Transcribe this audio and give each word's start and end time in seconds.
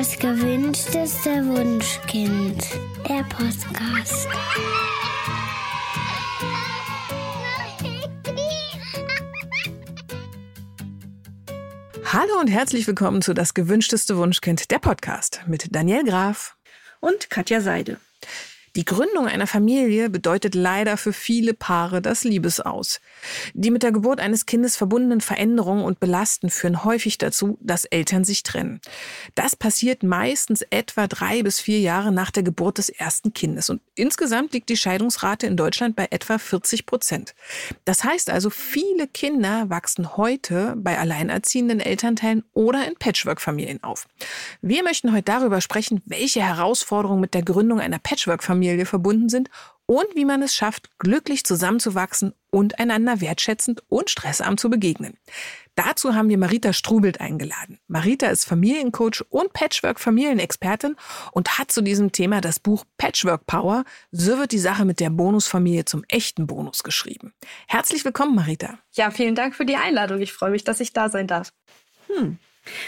Das 0.00 0.18
gewünschteste 0.18 1.46
Wunschkind. 1.46 2.64
Der 3.06 3.22
Podcast. 3.24 4.26
Hallo 12.06 12.40
und 12.40 12.46
herzlich 12.46 12.86
willkommen 12.86 13.20
zu 13.20 13.34
Das 13.34 13.52
gewünschteste 13.52 14.16
Wunschkind, 14.16 14.70
der 14.70 14.78
Podcast 14.78 15.42
mit 15.46 15.76
Daniel 15.76 16.04
Graf 16.04 16.56
und 17.00 17.28
Katja 17.28 17.60
Seide. 17.60 17.98
Die 18.76 18.84
Gründung 18.84 19.26
einer 19.26 19.48
Familie 19.48 20.10
bedeutet 20.10 20.54
leider 20.54 20.96
für 20.96 21.12
viele 21.12 21.54
Paare 21.54 22.00
das 22.00 22.22
Liebesaus. 22.22 23.00
Die 23.52 23.72
mit 23.72 23.82
der 23.82 23.90
Geburt 23.90 24.20
eines 24.20 24.46
Kindes 24.46 24.76
verbundenen 24.76 25.20
Veränderungen 25.20 25.82
und 25.82 25.98
Belasten 25.98 26.50
führen 26.50 26.84
häufig 26.84 27.18
dazu, 27.18 27.58
dass 27.60 27.84
Eltern 27.84 28.22
sich 28.22 28.44
trennen. 28.44 28.80
Das 29.34 29.56
passiert 29.56 30.04
meistens 30.04 30.62
etwa 30.62 31.08
drei 31.08 31.42
bis 31.42 31.58
vier 31.58 31.80
Jahre 31.80 32.12
nach 32.12 32.30
der 32.30 32.44
Geburt 32.44 32.78
des 32.78 32.90
ersten 32.90 33.32
Kindes. 33.32 33.70
Und 33.70 33.80
insgesamt 33.96 34.52
liegt 34.52 34.68
die 34.68 34.76
Scheidungsrate 34.76 35.48
in 35.48 35.56
Deutschland 35.56 35.96
bei 35.96 36.06
etwa 36.10 36.38
40 36.38 36.86
Prozent. 36.86 37.34
Das 37.84 38.04
heißt 38.04 38.30
also, 38.30 38.50
viele 38.50 39.08
Kinder 39.08 39.68
wachsen 39.68 40.16
heute 40.16 40.74
bei 40.76 40.96
alleinerziehenden 40.96 41.80
Elternteilen 41.80 42.44
oder 42.52 42.86
in 42.86 42.94
Patchwork-Familien 42.94 43.82
auf. 43.82 44.06
Wir 44.62 44.84
möchten 44.84 45.12
heute 45.12 45.24
darüber 45.24 45.60
sprechen, 45.60 46.02
welche 46.06 46.40
Herausforderungen 46.40 47.20
mit 47.20 47.34
der 47.34 47.42
Gründung 47.42 47.80
einer 47.80 47.98
Patchwork-Familie 47.98 48.59
Familie 48.60 48.84
verbunden 48.84 49.30
sind 49.30 49.48
und 49.86 50.06
wie 50.14 50.26
man 50.26 50.42
es 50.42 50.54
schafft, 50.54 50.90
glücklich 50.98 51.44
zusammenzuwachsen 51.44 52.34
und 52.50 52.78
einander 52.78 53.22
wertschätzend 53.22 53.82
und 53.88 54.10
stressarm 54.10 54.58
zu 54.58 54.68
begegnen. 54.68 55.16
Dazu 55.74 56.14
haben 56.14 56.28
wir 56.28 56.36
Marita 56.36 56.74
Strubelt 56.74 57.22
eingeladen. 57.22 57.78
Marita 57.88 58.26
ist 58.26 58.44
Familiencoach 58.44 59.24
und 59.30 59.54
Patchwork-Familienexpertin 59.54 60.94
und 61.32 61.58
hat 61.58 61.72
zu 61.72 61.80
diesem 61.80 62.12
Thema 62.12 62.42
das 62.42 62.60
Buch 62.60 62.84
Patchwork 62.98 63.46
Power, 63.46 63.84
so 64.12 64.38
wird 64.38 64.52
die 64.52 64.58
Sache 64.58 64.84
mit 64.84 65.00
der 65.00 65.10
Bonusfamilie 65.10 65.86
zum 65.86 66.04
echten 66.08 66.46
Bonus 66.46 66.82
geschrieben. 66.82 67.32
Herzlich 67.66 68.04
willkommen, 68.04 68.34
Marita. 68.34 68.78
Ja, 68.92 69.10
vielen 69.10 69.34
Dank 69.34 69.54
für 69.54 69.64
die 69.64 69.76
Einladung. 69.76 70.20
Ich 70.20 70.34
freue 70.34 70.50
mich, 70.50 70.64
dass 70.64 70.80
ich 70.80 70.92
da 70.92 71.08
sein 71.08 71.26
darf. 71.26 71.52
Hm. 72.08 72.38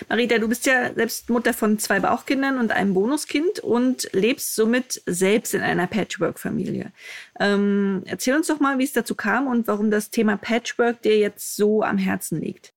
Marita, 0.08 0.38
du 0.38 0.48
bist 0.48 0.66
ja 0.66 0.92
selbst 0.94 1.30
Mutter 1.30 1.54
von 1.54 1.78
zwei 1.78 2.00
Bauchkindern 2.00 2.58
und 2.58 2.72
einem 2.72 2.94
Bonuskind 2.94 3.60
und 3.60 4.08
lebst 4.12 4.54
somit 4.54 5.02
selbst 5.06 5.54
in 5.54 5.62
einer 5.62 5.86
Patchwork-Familie. 5.86 6.92
Ähm, 7.40 8.02
erzähl 8.06 8.34
uns 8.34 8.48
doch 8.48 8.60
mal, 8.60 8.78
wie 8.78 8.84
es 8.84 8.92
dazu 8.92 9.14
kam 9.14 9.46
und 9.46 9.66
warum 9.66 9.90
das 9.90 10.10
Thema 10.10 10.36
Patchwork 10.36 11.02
dir 11.02 11.18
jetzt 11.18 11.56
so 11.56 11.82
am 11.82 11.98
Herzen 11.98 12.40
liegt. 12.40 12.71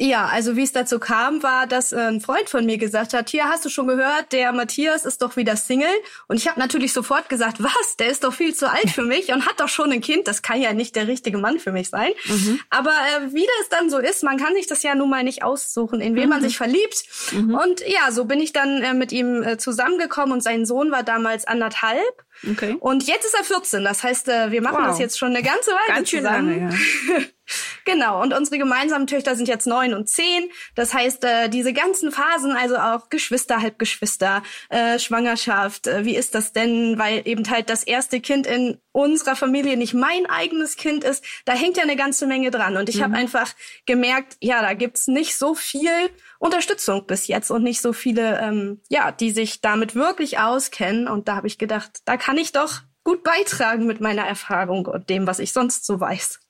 Ja, 0.00 0.26
also 0.26 0.56
wie 0.56 0.62
es 0.62 0.72
dazu 0.72 1.00
kam, 1.00 1.42
war, 1.42 1.66
dass 1.66 1.92
äh, 1.92 1.98
ein 1.98 2.20
Freund 2.20 2.48
von 2.48 2.64
mir 2.64 2.78
gesagt 2.78 3.14
hat, 3.14 3.30
hier 3.30 3.46
hast 3.46 3.64
du 3.64 3.68
schon 3.68 3.88
gehört, 3.88 4.32
der 4.32 4.52
Matthias 4.52 5.04
ist 5.04 5.22
doch 5.22 5.36
wieder 5.36 5.56
Single. 5.56 5.88
Und 6.28 6.36
ich 6.36 6.46
habe 6.46 6.60
natürlich 6.60 6.92
sofort 6.92 7.28
gesagt, 7.28 7.62
was, 7.62 7.96
der 7.98 8.08
ist 8.08 8.22
doch 8.22 8.32
viel 8.32 8.54
zu 8.54 8.70
alt 8.70 8.90
für 8.90 9.02
mich 9.02 9.32
und 9.32 9.46
hat 9.46 9.58
doch 9.58 9.68
schon 9.68 9.90
ein 9.90 10.00
Kind. 10.00 10.28
Das 10.28 10.42
kann 10.42 10.60
ja 10.60 10.72
nicht 10.72 10.94
der 10.94 11.08
richtige 11.08 11.38
Mann 11.38 11.58
für 11.58 11.72
mich 11.72 11.88
sein. 11.90 12.12
Mhm. 12.26 12.60
Aber 12.70 12.90
äh, 12.90 13.34
wie 13.34 13.46
das 13.58 13.68
dann 13.70 13.90
so 13.90 13.98
ist, 13.98 14.22
man 14.22 14.36
kann 14.36 14.54
sich 14.54 14.68
das 14.68 14.84
ja 14.84 14.94
nun 14.94 15.10
mal 15.10 15.24
nicht 15.24 15.42
aussuchen, 15.42 16.00
in 16.00 16.14
wen 16.14 16.24
mhm. 16.24 16.28
man 16.30 16.42
sich 16.42 16.56
verliebt. 16.56 17.04
Mhm. 17.32 17.54
Und 17.54 17.80
ja, 17.86 18.12
so 18.12 18.24
bin 18.24 18.40
ich 18.40 18.52
dann 18.52 18.82
äh, 18.82 18.94
mit 18.94 19.10
ihm 19.10 19.42
äh, 19.42 19.58
zusammengekommen 19.58 20.32
und 20.32 20.42
sein 20.42 20.64
Sohn 20.64 20.92
war 20.92 21.02
damals 21.02 21.44
anderthalb. 21.44 22.24
Okay. 22.48 22.76
Und 22.78 23.08
jetzt 23.08 23.24
ist 23.24 23.34
er 23.34 23.42
14. 23.42 23.82
Das 23.82 24.04
heißt, 24.04 24.28
äh, 24.28 24.52
wir 24.52 24.62
machen 24.62 24.78
wow. 24.78 24.86
das 24.86 25.00
jetzt 25.00 25.18
schon 25.18 25.30
eine 25.30 25.42
ganze 25.42 25.72
Weile 25.72 25.96
Ganz 25.96 26.08
schön 26.08 26.24
zusammen. 26.24 26.60
Lange, 26.60 26.72
ja. 27.18 27.24
genau. 27.84 28.22
Und 28.22 28.34
unsere 28.34 28.58
gemeinsamen 28.58 29.06
Töchter 29.06 29.36
sind 29.36 29.48
jetzt 29.48 29.66
neun 29.66 29.94
und 29.94 30.08
zehn. 30.08 30.50
Das 30.74 30.94
heißt, 30.94 31.24
äh, 31.24 31.48
diese 31.48 31.72
ganzen 31.72 32.12
Phasen, 32.12 32.52
also 32.52 32.76
auch 32.76 33.08
Geschwister, 33.08 33.60
Halbgeschwister, 33.60 34.42
äh, 34.68 34.98
Schwangerschaft, 34.98 35.86
äh, 35.86 36.04
wie 36.04 36.16
ist 36.16 36.34
das 36.34 36.52
denn? 36.52 36.98
Weil 36.98 37.22
eben 37.26 37.48
halt 37.50 37.70
das 37.70 37.84
erste 37.84 38.20
Kind 38.20 38.46
in 38.46 38.78
unserer 38.92 39.36
Familie 39.36 39.76
nicht 39.76 39.94
mein 39.94 40.26
eigenes 40.26 40.76
Kind 40.76 41.04
ist. 41.04 41.24
Da 41.44 41.52
hängt 41.52 41.76
ja 41.76 41.84
eine 41.84 41.96
ganze 41.96 42.26
Menge 42.26 42.50
dran. 42.50 42.76
Und 42.76 42.88
ich 42.88 42.96
mhm. 42.96 43.04
habe 43.04 43.14
einfach 43.14 43.54
gemerkt, 43.86 44.36
ja, 44.40 44.60
da 44.60 44.74
gibt's 44.74 45.06
nicht 45.06 45.36
so 45.36 45.54
viel 45.54 46.10
Unterstützung 46.38 47.06
bis 47.06 47.26
jetzt 47.26 47.50
und 47.50 47.62
nicht 47.62 47.80
so 47.80 47.92
viele, 47.92 48.38
ähm, 48.40 48.80
ja, 48.88 49.12
die 49.12 49.30
sich 49.30 49.60
damit 49.60 49.94
wirklich 49.94 50.38
auskennen. 50.38 51.08
Und 51.08 51.28
da 51.28 51.36
habe 51.36 51.46
ich 51.46 51.58
gedacht, 51.58 52.00
da 52.04 52.16
kann 52.16 52.38
ich 52.38 52.52
doch 52.52 52.82
gut 53.04 53.22
beitragen 53.22 53.86
mit 53.86 54.00
meiner 54.00 54.26
Erfahrung 54.26 54.86
und 54.86 55.08
dem, 55.08 55.26
was 55.26 55.38
ich 55.38 55.52
sonst 55.52 55.86
so 55.86 55.98
weiß. 56.00 56.40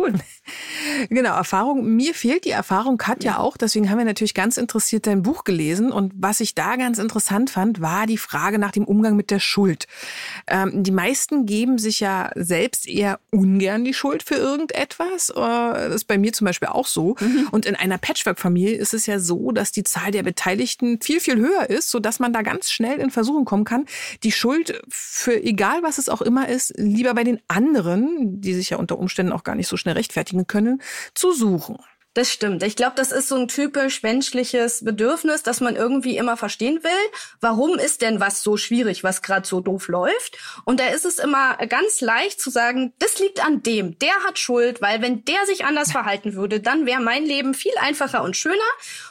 Cool. 0.00 0.14
Genau, 1.08 1.34
Erfahrung. 1.34 1.94
Mir 1.94 2.14
fehlt 2.14 2.44
die 2.44 2.50
Erfahrung, 2.50 2.96
Katja 2.96 3.38
auch. 3.38 3.56
Deswegen 3.56 3.90
haben 3.90 3.98
wir 3.98 4.04
natürlich 4.04 4.34
ganz 4.34 4.56
interessiert 4.56 5.06
dein 5.06 5.22
Buch 5.22 5.44
gelesen. 5.44 5.92
Und 5.92 6.12
was 6.16 6.40
ich 6.40 6.54
da 6.54 6.76
ganz 6.76 6.98
interessant 6.98 7.50
fand, 7.50 7.80
war 7.80 8.06
die 8.06 8.18
Frage 8.18 8.58
nach 8.58 8.72
dem 8.72 8.84
Umgang 8.84 9.16
mit 9.16 9.30
der 9.30 9.40
Schuld. 9.40 9.86
Ähm, 10.46 10.82
die 10.82 10.90
meisten 10.90 11.46
geben 11.46 11.78
sich 11.78 12.00
ja 12.00 12.30
selbst 12.34 12.88
eher 12.88 13.20
ungern 13.30 13.84
die 13.84 13.94
Schuld 13.94 14.22
für 14.22 14.34
irgendetwas. 14.34 15.30
Äh, 15.30 15.34
das 15.34 15.96
ist 15.96 16.04
bei 16.04 16.18
mir 16.18 16.32
zum 16.32 16.46
Beispiel 16.46 16.68
auch 16.68 16.86
so. 16.86 17.16
Mhm. 17.20 17.48
Und 17.50 17.66
in 17.66 17.76
einer 17.76 17.98
Patchwork-Familie 17.98 18.76
ist 18.76 18.94
es 18.94 19.06
ja 19.06 19.18
so, 19.18 19.52
dass 19.52 19.72
die 19.72 19.84
Zahl 19.84 20.10
der 20.10 20.22
Beteiligten 20.22 21.00
viel, 21.00 21.20
viel 21.20 21.36
höher 21.36 21.68
ist, 21.68 21.90
sodass 21.90 22.18
man 22.20 22.32
da 22.32 22.42
ganz 22.42 22.70
schnell 22.70 22.98
in 22.98 23.10
Versuchung 23.10 23.44
kommen 23.44 23.64
kann, 23.64 23.86
die 24.22 24.32
Schuld 24.32 24.82
für 24.88 25.42
egal 25.42 25.82
was 25.82 25.98
es 25.98 26.08
auch 26.08 26.22
immer 26.22 26.48
ist, 26.48 26.72
lieber 26.76 27.14
bei 27.14 27.24
den 27.24 27.40
anderen, 27.48 28.40
die 28.40 28.54
sich 28.54 28.70
ja 28.70 28.76
unter 28.78 28.98
Umständen 28.98 29.32
auch 29.32 29.44
gar 29.44 29.54
nicht 29.54 29.68
so 29.68 29.76
schnell 29.76 29.89
rechtfertigen 29.96 30.46
können, 30.46 30.82
zu 31.14 31.32
suchen. 31.32 31.76
Das 32.12 32.32
stimmt. 32.32 32.64
Ich 32.64 32.74
glaube, 32.74 32.94
das 32.96 33.12
ist 33.12 33.28
so 33.28 33.36
ein 33.36 33.46
typisch 33.46 34.02
menschliches 34.02 34.84
Bedürfnis, 34.84 35.44
dass 35.44 35.60
man 35.60 35.76
irgendwie 35.76 36.16
immer 36.16 36.36
verstehen 36.36 36.82
will, 36.82 36.90
warum 37.40 37.78
ist 37.78 38.02
denn 38.02 38.18
was 38.18 38.42
so 38.42 38.56
schwierig, 38.56 39.04
was 39.04 39.22
gerade 39.22 39.46
so 39.46 39.60
doof 39.60 39.86
läuft. 39.86 40.36
Und 40.64 40.80
da 40.80 40.88
ist 40.88 41.04
es 41.04 41.20
immer 41.20 41.56
ganz 41.68 42.00
leicht 42.00 42.40
zu 42.40 42.50
sagen, 42.50 42.92
das 42.98 43.20
liegt 43.20 43.44
an 43.44 43.62
dem, 43.62 43.96
der 44.00 44.24
hat 44.26 44.40
Schuld, 44.40 44.82
weil 44.82 45.00
wenn 45.02 45.24
der 45.24 45.46
sich 45.46 45.64
anders 45.64 45.92
verhalten 45.92 46.34
würde, 46.34 46.58
dann 46.58 46.84
wäre 46.84 47.00
mein 47.00 47.24
Leben 47.24 47.54
viel 47.54 47.74
einfacher 47.80 48.24
und 48.24 48.36
schöner. 48.36 48.56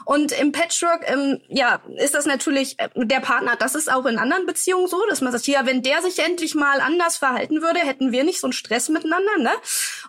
Und 0.03 0.33
im 0.33 0.51
Patchwork, 0.51 1.09
ähm, 1.09 1.39
ja, 1.47 1.81
ist 1.95 2.15
das 2.15 2.25
natürlich 2.25 2.77
äh, 2.79 2.89
der 2.95 3.21
Partner, 3.21 3.55
das 3.55 3.75
ist 3.75 3.89
auch 3.89 4.07
in 4.07 4.19
anderen 4.19 4.45
Beziehungen 4.45 4.87
so, 4.87 5.01
dass 5.07 5.21
man 5.21 5.31
sagt, 5.31 5.47
ja, 5.47 5.65
wenn 5.65 5.83
der 5.83 6.01
sich 6.01 6.19
endlich 6.19 6.53
mal 6.53 6.81
anders 6.81 7.15
verhalten 7.15 7.61
würde, 7.61 7.79
hätten 7.79 8.11
wir 8.11 8.25
nicht 8.25 8.41
so 8.41 8.47
einen 8.47 8.53
Stress 8.53 8.89
miteinander, 8.89 9.37
ne? 9.37 9.51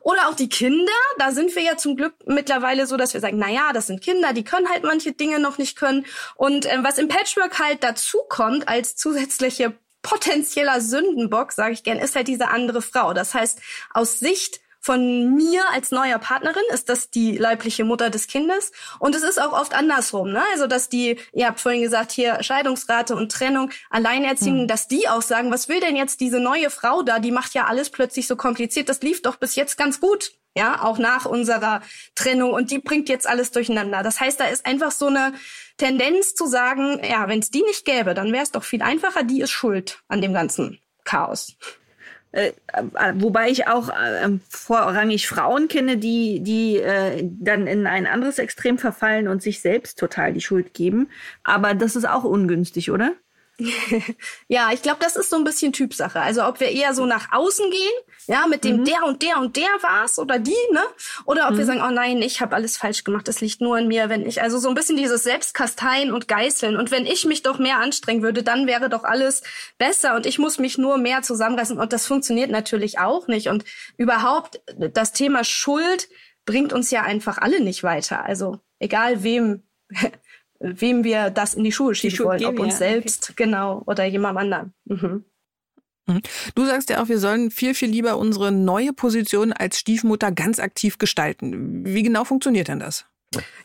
Oder 0.01 0.29
auch 0.29 0.35
die 0.35 0.49
Kinder, 0.49 0.91
da 1.19 1.31
sind 1.31 1.55
wir 1.55 1.63
ja 1.63 1.77
zum 1.77 1.95
Glück 1.95 2.15
mittlerweile 2.27 2.80
mittlerweile 2.81 2.87
so, 2.87 2.97
dass 2.97 3.15
wir 3.15 3.21
sagen, 3.21 3.39
na 3.39 3.51
ja, 3.51 3.73
das 3.73 3.87
sind 3.87 4.03
Kinder, 4.03 4.33
die 4.33 4.45
können 4.45 4.69
halt 4.69 4.85
manche 4.85 5.13
Dinge 5.13 5.39
noch 5.39 5.59
nicht 5.59 5.77
können. 5.77 6.07
Und 6.37 6.67
äh, 6.67 6.79
was 6.83 6.99
im 6.99 7.09
Patchwork 7.09 7.59
halt 7.59 7.83
dazu 7.83 8.19
kommt 8.29 8.69
als 8.69 8.97
zusätzliche 8.97 9.73
potenzieller 10.03 10.81
Sündenbock, 10.81 11.53
sage 11.53 11.75
ich 11.75 11.83
gern, 11.83 11.99
ist 11.99 12.17
halt 12.17 12.29
diese 12.29 12.49
andere 12.49 12.81
Frau. 12.81 13.13
Das 13.13 13.35
heißt, 13.35 13.61
aus 13.93 14.19
Sicht 14.19 14.61
von 14.83 15.35
mir 15.35 15.63
als 15.75 15.91
neuer 15.91 16.19
Partnerin 16.19 16.63
ist 16.73 16.89
das 16.89 17.11
die 17.11 17.37
leibliche 17.37 17.85
Mutter 17.85 18.09
des 18.09 18.29
Kindes. 18.29 18.73
Und 18.99 19.15
es 19.15 19.23
ist 19.23 19.39
auch 19.39 19.53
oft 19.53 19.75
andersrum, 19.75 20.33
ne? 20.33 20.43
Also, 20.53 20.67
dass 20.67 20.89
die, 20.89 21.19
ihr 21.35 21.49
habt 21.49 21.61
vorhin 21.61 21.83
gesagt, 21.83 22.13
hier 22.13 22.43
Scheidungsrate 22.43 23.15
und 23.15 23.31
Trennung, 23.31 23.71
Alleinerziehenden, 23.91 24.63
hm. 24.63 24.69
dass 24.69 24.89
die 24.89 25.07
auch 25.07 25.21
sagen, 25.21 25.51
was 25.51 25.69
will 25.69 25.81
denn 25.81 25.97
jetzt 25.97 26.23
diese 26.23 26.41
neue 26.41 26.71
Frau 26.71 27.03
da? 27.03 27.19
Die 27.19 27.31
macht 27.31 27.53
ja 27.53 27.67
alles 27.67 27.91
plötzlich 27.91 28.27
so 28.27 28.37
kompliziert. 28.37 28.89
Das 28.89 29.03
lief 29.03 29.21
doch 29.21 29.37
bis 29.37 29.55
jetzt 29.55 29.77
ganz 29.77 30.01
gut 30.01 30.33
ja, 30.57 30.83
auch 30.83 30.99
nach 30.99 31.27
unserer 31.27 31.81
Trennung 32.15 32.53
und 32.53 32.71
die 32.71 32.79
bringt 32.79 33.09
jetzt 33.09 33.29
alles 33.29 33.53
durcheinander. 33.53 34.03
Das 34.03 34.21
heißt, 34.21 34.41
da 34.41 34.47
ist 34.47 34.67
einfach 34.67 34.91
so 34.91 35.07
eine 35.07 35.33
Tendenz 35.77 36.35
zu 36.35 36.47
sagen, 36.47 37.01
ja, 37.09 37.29
wenn 37.29 37.39
es 37.39 37.51
die 37.51 37.63
nicht 37.63 37.85
gäbe, 37.85 38.15
dann 38.15 38.33
wäre 38.33 38.43
es 38.43 38.51
doch 38.51 38.65
viel 38.65 38.83
einfacher, 38.83 39.23
die 39.23 39.41
ist 39.41 39.51
schuld 39.51 40.03
an 40.09 40.21
dem 40.21 40.33
ganzen 40.33 40.79
Chaos. 41.05 41.57
Äh, 42.33 42.53
äh, 42.73 43.13
wobei 43.15 43.51
ich 43.51 43.67
auch 43.67 43.89
äh, 43.89 44.29
vorrangig 44.49 45.27
Frauen 45.27 45.69
kenne, 45.69 45.97
die, 45.97 46.41
die 46.41 46.77
äh, 46.77 47.23
dann 47.25 47.67
in 47.67 47.87
ein 47.87 48.07
anderes 48.07 48.39
Extrem 48.39 48.79
verfallen 48.79 49.27
und 49.27 49.43
sich 49.43 49.61
selbst 49.61 49.99
total 49.99 50.33
die 50.33 50.41
Schuld 50.41 50.75
geben. 50.75 51.11
Aber 51.43 51.75
das 51.75 51.97
ist 51.97 52.09
auch 52.09 52.25
ungünstig, 52.25 52.91
oder? 52.91 53.15
Ja, 54.49 54.71
ich 54.73 54.83
glaube, 54.83 54.99
das 55.01 55.17
ist 55.17 55.31
so 55.31 55.37
ein 55.37 55.45
bisschen 55.45 55.73
Typsache. 55.73 56.21
Also 56.21 56.45
ob 56.45 56.61
wir 56.61 56.69
eher 56.69 56.95
so 56.95 57.07
nach 57.07 57.33
außen 57.33 57.71
gehen, 57.71 57.93
ja, 58.27 58.47
mit 58.47 58.65
dem 58.65 58.79
mhm. 58.79 58.85
der 58.85 59.05
und 59.05 59.23
der 59.23 59.39
und 59.39 59.57
der 59.57 59.69
war's 59.81 60.19
oder 60.19 60.39
die, 60.39 60.55
ne? 60.73 60.83
Oder 61.25 61.47
ob 61.47 61.55
mhm. 61.55 61.59
wir 61.59 61.67
sagen, 61.67 61.83
oh 61.87 61.91
nein, 61.91 62.23
ich 62.23 62.41
habe 62.41 62.55
alles 62.55 62.77
falsch 62.77 63.05
gemacht, 63.05 63.29
das 63.29 63.41
liegt 63.41 63.61
nur 63.61 63.77
an 63.77 63.89
mir, 63.89 64.09
wenn 64.09 64.27
ich 64.27 64.43
also 64.43 64.59
so 64.59 64.69
ein 64.69 64.75
bisschen 64.75 64.97
dieses 64.97 65.25
Selbstkasteien 65.25 66.13
und 66.13 66.29
Geißeln 66.29 66.77
und 66.77 66.91
wenn 66.91 67.07
ich 67.07 67.25
mich 67.25 67.43
doch 67.43 67.59
mehr 67.59 67.79
anstrengen 67.79 68.23
würde, 68.23 68.43
dann 68.43 68.67
wäre 68.67 68.89
doch 68.89 69.05
alles 69.05 69.43
besser 69.79 70.15
und 70.15 70.27
ich 70.27 70.39
muss 70.39 70.59
mich 70.59 70.79
nur 70.79 70.99
mehr 70.99 71.23
zusammenreißen 71.23 71.79
und 71.79 71.93
das 71.93 72.07
funktioniert 72.07 72.51
natürlich 72.51 72.99
auch 72.99 73.27
nicht 73.27 73.49
und 73.49 73.65
überhaupt 73.97 74.61
das 74.77 75.13
Thema 75.13 75.45
Schuld 75.45 76.09
bringt 76.45 76.73
uns 76.73 76.91
ja 76.91 77.03
einfach 77.03 77.39
alle 77.39 77.61
nicht 77.61 77.83
weiter. 77.83 78.25
Also 78.25 78.61
egal 78.79 79.23
wem 79.23 79.63
wem 80.61 81.05
wir 81.05 81.31
das 81.31 81.55
in 81.55 81.65
die 81.65 81.73
Schuhe 81.73 81.95
schieben 81.95 82.17
die 82.17 82.25
wollen, 82.25 82.45
ob 82.45 82.59
uns 82.61 82.75
ja. 82.75 82.79
selbst, 82.79 83.31
okay. 83.31 83.45
genau, 83.45 83.83
oder 83.87 84.05
jemand 84.05 84.39
anderen. 84.39 84.75
Mhm. 84.85 85.25
mhm. 86.07 86.21
Du 86.55 86.67
sagst 86.67 86.91
ja 86.91 87.03
auch, 87.03 87.09
wir 87.09 87.19
sollen 87.19 87.51
viel, 87.51 87.75
viel 87.75 87.89
lieber 87.89 88.19
unsere 88.19 88.53
neue 88.53 88.93
Position 88.93 89.53
als 89.53 89.79
Stiefmutter 89.79 90.31
ganz 90.31 90.59
aktiv 90.61 90.99
gestalten. 90.99 91.85
Wie 91.85 92.03
genau 92.03 92.25
funktioniert 92.25 92.69
denn 92.69 92.79
das? 92.79 93.07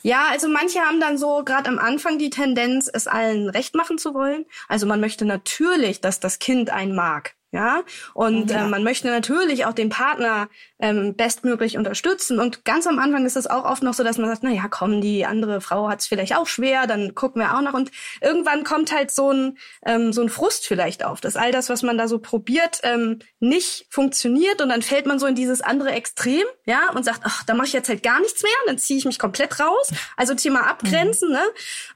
Ja, 0.02 0.26
also 0.30 0.48
manche 0.48 0.78
haben 0.80 1.00
dann 1.00 1.18
so 1.18 1.42
gerade 1.44 1.68
am 1.68 1.78
Anfang 1.78 2.18
die 2.18 2.30
Tendenz, 2.30 2.88
es 2.92 3.08
allen 3.08 3.48
recht 3.48 3.74
machen 3.74 3.98
zu 3.98 4.14
wollen. 4.14 4.46
Also 4.68 4.86
man 4.86 5.00
möchte 5.00 5.24
natürlich, 5.24 6.00
dass 6.00 6.20
das 6.20 6.38
Kind 6.38 6.70
einen 6.70 6.94
mag. 6.94 7.35
Ja, 7.52 7.84
und 8.12 8.50
ja. 8.50 8.66
Äh, 8.66 8.68
man 8.68 8.82
möchte 8.82 9.08
natürlich 9.08 9.66
auch 9.66 9.72
den 9.72 9.88
Partner 9.88 10.48
ähm, 10.78 11.14
bestmöglich 11.14 11.78
unterstützen. 11.78 12.40
Und 12.40 12.64
ganz 12.64 12.86
am 12.86 12.98
Anfang 12.98 13.24
ist 13.24 13.36
es 13.36 13.46
auch 13.46 13.64
oft 13.64 13.82
noch 13.82 13.94
so, 13.94 14.02
dass 14.02 14.18
man 14.18 14.28
sagt, 14.28 14.42
na 14.42 14.50
ja, 14.50 14.66
komm, 14.68 15.00
die 15.00 15.24
andere 15.24 15.60
Frau 15.60 15.88
hat 15.88 16.00
es 16.00 16.06
vielleicht 16.06 16.36
auch 16.36 16.46
schwer, 16.46 16.86
dann 16.86 17.14
gucken 17.14 17.40
wir 17.40 17.56
auch 17.56 17.62
noch. 17.62 17.72
Und 17.72 17.92
irgendwann 18.20 18.64
kommt 18.64 18.92
halt 18.92 19.10
so 19.10 19.30
ein 19.30 19.58
ähm, 19.86 20.12
so 20.12 20.22
ein 20.22 20.28
Frust 20.28 20.66
vielleicht 20.66 21.04
auf, 21.04 21.20
dass 21.20 21.36
all 21.36 21.52
das, 21.52 21.70
was 21.70 21.82
man 21.82 21.96
da 21.96 22.08
so 22.08 22.18
probiert, 22.18 22.80
ähm, 22.82 23.20
nicht 23.38 23.86
funktioniert. 23.90 24.60
Und 24.60 24.68
dann 24.68 24.82
fällt 24.82 25.06
man 25.06 25.18
so 25.18 25.26
in 25.26 25.36
dieses 25.36 25.62
andere 25.62 25.92
Extrem, 25.92 26.44
ja, 26.66 26.90
und 26.94 27.04
sagt, 27.04 27.20
ach, 27.24 27.44
da 27.44 27.54
mache 27.54 27.68
ich 27.68 27.72
jetzt 27.72 27.88
halt 27.88 28.02
gar 28.02 28.20
nichts 28.20 28.42
mehr, 28.42 28.52
dann 28.66 28.78
ziehe 28.78 28.98
ich 28.98 29.04
mich 29.04 29.18
komplett 29.18 29.60
raus. 29.60 29.90
Also 30.16 30.34
Thema 30.34 30.68
abgrenzen, 30.68 31.28
mhm. 31.28 31.34
ne? 31.34 31.44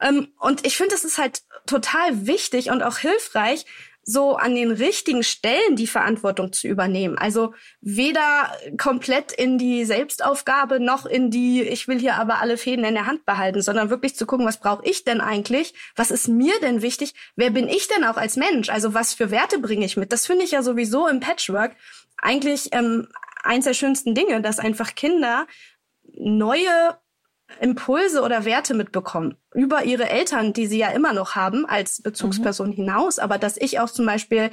Ähm, 0.00 0.28
und 0.38 0.64
ich 0.64 0.76
finde, 0.76 0.92
das 0.92 1.04
ist 1.04 1.18
halt 1.18 1.42
total 1.66 2.26
wichtig 2.26 2.70
und 2.70 2.82
auch 2.82 2.98
hilfreich, 2.98 3.66
so 4.10 4.36
an 4.36 4.54
den 4.54 4.70
richtigen 4.70 5.22
Stellen 5.22 5.76
die 5.76 5.86
Verantwortung 5.86 6.52
zu 6.52 6.66
übernehmen. 6.66 7.16
Also 7.16 7.54
weder 7.80 8.52
komplett 8.76 9.32
in 9.32 9.58
die 9.58 9.84
Selbstaufgabe 9.84 10.80
noch 10.80 11.06
in 11.06 11.30
die, 11.30 11.62
ich 11.62 11.86
will 11.86 11.98
hier 11.98 12.16
aber 12.16 12.40
alle 12.40 12.56
Fäden 12.56 12.84
in 12.84 12.94
der 12.94 13.06
Hand 13.06 13.24
behalten, 13.24 13.62
sondern 13.62 13.90
wirklich 13.90 14.16
zu 14.16 14.26
gucken, 14.26 14.46
was 14.46 14.60
brauche 14.60 14.84
ich 14.84 15.04
denn 15.04 15.20
eigentlich? 15.20 15.74
Was 15.94 16.10
ist 16.10 16.28
mir 16.28 16.54
denn 16.60 16.82
wichtig? 16.82 17.14
Wer 17.36 17.50
bin 17.50 17.68
ich 17.68 17.88
denn 17.88 18.04
auch 18.04 18.16
als 18.16 18.36
Mensch? 18.36 18.68
Also 18.68 18.94
was 18.94 19.14
für 19.14 19.30
Werte 19.30 19.58
bringe 19.58 19.86
ich 19.86 19.96
mit? 19.96 20.12
Das 20.12 20.26
finde 20.26 20.44
ich 20.44 20.50
ja 20.50 20.62
sowieso 20.62 21.06
im 21.06 21.20
Patchwork 21.20 21.76
eigentlich 22.18 22.70
ähm, 22.72 23.08
eins 23.42 23.64
der 23.64 23.74
schönsten 23.74 24.14
Dinge, 24.14 24.40
dass 24.42 24.58
einfach 24.58 24.94
Kinder 24.94 25.46
neue 26.14 26.98
Impulse 27.60 28.22
oder 28.22 28.44
Werte 28.44 28.74
mitbekommen 28.74 29.36
über 29.54 29.84
ihre 29.84 30.08
Eltern, 30.08 30.52
die 30.52 30.66
sie 30.66 30.78
ja 30.78 30.90
immer 30.90 31.12
noch 31.12 31.34
haben 31.34 31.66
als 31.66 32.02
Bezugsperson 32.02 32.70
mhm. 32.70 32.74
hinaus, 32.74 33.18
aber 33.18 33.38
dass 33.38 33.56
ich 33.56 33.80
auch 33.80 33.90
zum 33.90 34.06
Beispiel, 34.06 34.50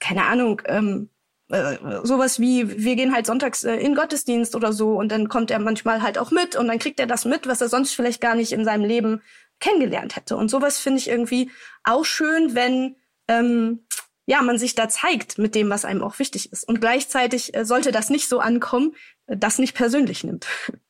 keine 0.00 0.24
Ahnung, 0.24 0.62
ähm, 0.66 1.10
äh, 1.48 1.76
sowas 2.02 2.40
wie, 2.40 2.82
wir 2.84 2.96
gehen 2.96 3.14
halt 3.14 3.26
sonntags 3.26 3.62
äh, 3.62 3.76
in 3.76 3.94
Gottesdienst 3.94 4.56
oder 4.56 4.72
so 4.72 4.98
und 4.98 5.12
dann 5.12 5.28
kommt 5.28 5.50
er 5.50 5.60
manchmal 5.60 6.02
halt 6.02 6.18
auch 6.18 6.32
mit 6.32 6.56
und 6.56 6.66
dann 6.66 6.78
kriegt 6.80 6.98
er 6.98 7.06
das 7.06 7.24
mit, 7.24 7.46
was 7.46 7.60
er 7.60 7.68
sonst 7.68 7.94
vielleicht 7.94 8.20
gar 8.20 8.34
nicht 8.34 8.52
in 8.52 8.64
seinem 8.64 8.84
Leben 8.84 9.22
kennengelernt 9.60 10.16
hätte. 10.16 10.36
Und 10.36 10.50
sowas 10.50 10.78
finde 10.78 10.98
ich 10.98 11.08
irgendwie 11.08 11.50
auch 11.84 12.04
schön, 12.04 12.54
wenn 12.54 12.96
ähm, 13.28 13.86
ja 14.26 14.42
man 14.42 14.58
sich 14.58 14.74
da 14.74 14.88
zeigt 14.88 15.38
mit 15.38 15.54
dem, 15.54 15.70
was 15.70 15.84
einem 15.84 16.02
auch 16.02 16.18
wichtig 16.18 16.52
ist. 16.52 16.68
Und 16.68 16.80
gleichzeitig 16.80 17.54
äh, 17.54 17.64
sollte 17.64 17.92
das 17.92 18.10
nicht 18.10 18.28
so 18.28 18.40
ankommen, 18.40 18.96
äh, 19.26 19.36
das 19.36 19.58
nicht 19.58 19.74
persönlich 19.74 20.24
nimmt. 20.24 20.46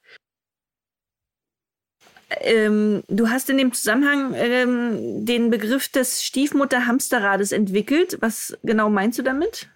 Ähm, 2.40 3.04
du 3.08 3.28
hast 3.28 3.48
in 3.50 3.58
dem 3.58 3.72
Zusammenhang 3.72 4.34
ähm, 4.34 5.24
den 5.24 5.50
Begriff 5.50 5.88
des 5.88 6.24
Stiefmutter-Hamsterrades 6.24 7.52
entwickelt. 7.52 8.18
Was 8.20 8.56
genau 8.62 8.90
meinst 8.90 9.18
du 9.18 9.22
damit? 9.22 9.68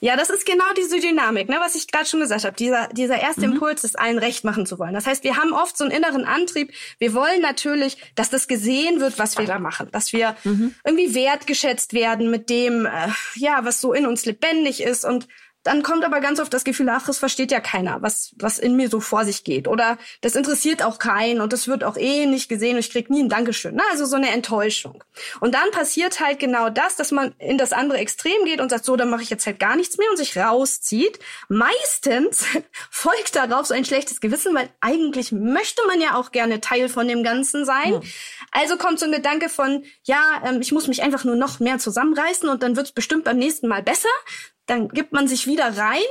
Ja, 0.00 0.16
das 0.16 0.30
ist 0.30 0.46
genau 0.46 0.64
diese 0.76 1.00
Dynamik, 1.00 1.48
ne, 1.48 1.56
was 1.60 1.74
ich 1.74 1.88
gerade 1.88 2.06
schon 2.06 2.20
gesagt 2.20 2.44
habe. 2.44 2.54
Dieser, 2.54 2.88
dieser 2.88 3.20
erste 3.20 3.46
mhm. 3.46 3.54
Impuls, 3.54 3.82
es 3.82 3.96
allen 3.96 4.18
recht 4.18 4.44
machen 4.44 4.64
zu 4.64 4.78
wollen. 4.78 4.94
Das 4.94 5.06
heißt, 5.06 5.24
wir 5.24 5.36
haben 5.36 5.52
oft 5.52 5.76
so 5.76 5.84
einen 5.84 5.92
inneren 5.92 6.24
Antrieb. 6.24 6.72
Wir 6.98 7.14
wollen 7.14 7.40
natürlich, 7.40 7.96
dass 8.14 8.30
das 8.30 8.46
gesehen 8.46 9.00
wird, 9.00 9.18
was 9.18 9.38
wir 9.38 9.46
da 9.46 9.58
machen. 9.58 9.88
Dass 9.90 10.12
wir 10.12 10.36
mhm. 10.44 10.74
irgendwie 10.84 11.14
wertgeschätzt 11.14 11.94
werden 11.94 12.30
mit 12.30 12.48
dem, 12.48 12.86
äh, 12.86 13.08
ja, 13.34 13.64
was 13.64 13.80
so 13.80 13.92
in 13.92 14.06
uns 14.06 14.24
lebendig 14.24 14.82
ist 14.82 15.04
und 15.04 15.26
dann 15.64 15.82
kommt 15.82 16.04
aber 16.04 16.20
ganz 16.20 16.40
oft 16.40 16.54
das 16.54 16.64
Gefühl, 16.64 16.88
ach, 16.88 17.06
das 17.06 17.18
versteht 17.18 17.50
ja 17.50 17.60
keiner, 17.60 18.00
was, 18.00 18.32
was 18.36 18.58
in 18.58 18.76
mir 18.76 18.88
so 18.88 19.00
vor 19.00 19.24
sich 19.24 19.44
geht. 19.44 19.68
Oder 19.68 19.98
das 20.20 20.36
interessiert 20.36 20.82
auch 20.82 20.98
keinen 20.98 21.40
und 21.40 21.52
das 21.52 21.68
wird 21.68 21.84
auch 21.84 21.96
eh 21.96 22.26
nicht 22.26 22.48
gesehen 22.48 22.74
und 22.74 22.80
ich 22.80 22.90
krieg 22.90 23.10
nie 23.10 23.22
ein 23.22 23.28
Dankeschön. 23.28 23.74
Na, 23.74 23.82
also 23.90 24.06
so 24.06 24.16
eine 24.16 24.30
Enttäuschung. 24.30 25.02
Und 25.40 25.54
dann 25.54 25.70
passiert 25.72 26.20
halt 26.20 26.38
genau 26.38 26.70
das, 26.70 26.96
dass 26.96 27.10
man 27.10 27.34
in 27.38 27.58
das 27.58 27.72
andere 27.72 27.98
Extrem 27.98 28.44
geht 28.44 28.60
und 28.60 28.70
sagt, 28.70 28.84
so, 28.84 28.96
dann 28.96 29.10
mache 29.10 29.22
ich 29.22 29.30
jetzt 29.30 29.46
halt 29.46 29.58
gar 29.58 29.76
nichts 29.76 29.98
mehr 29.98 30.08
und 30.10 30.16
sich 30.16 30.36
rauszieht. 30.36 31.18
Meistens 31.48 32.46
folgt 32.90 33.36
darauf 33.36 33.66
so 33.66 33.74
ein 33.74 33.84
schlechtes 33.84 34.20
Gewissen, 34.20 34.54
weil 34.54 34.70
eigentlich 34.80 35.32
möchte 35.32 35.82
man 35.86 36.00
ja 36.00 36.14
auch 36.14 36.30
gerne 36.30 36.60
Teil 36.60 36.88
von 36.88 37.08
dem 37.08 37.22
Ganzen 37.22 37.64
sein. 37.64 37.94
Mhm. 37.94 38.02
Also 38.58 38.76
kommt 38.76 38.98
so 38.98 39.06
ein 39.06 39.12
Gedanke 39.12 39.48
von, 39.48 39.84
ja, 40.02 40.42
ähm, 40.44 40.60
ich 40.60 40.72
muss 40.72 40.88
mich 40.88 41.02
einfach 41.02 41.24
nur 41.24 41.36
noch 41.36 41.60
mehr 41.60 41.78
zusammenreißen 41.78 42.48
und 42.48 42.62
dann 42.62 42.76
wird's 42.76 42.92
bestimmt 42.92 43.24
beim 43.24 43.38
nächsten 43.38 43.68
Mal 43.68 43.82
besser 43.82 44.08
dann 44.68 44.88
gibt 44.88 45.12
man 45.12 45.26
sich 45.26 45.46
wieder 45.46 45.76
rein 45.76 46.02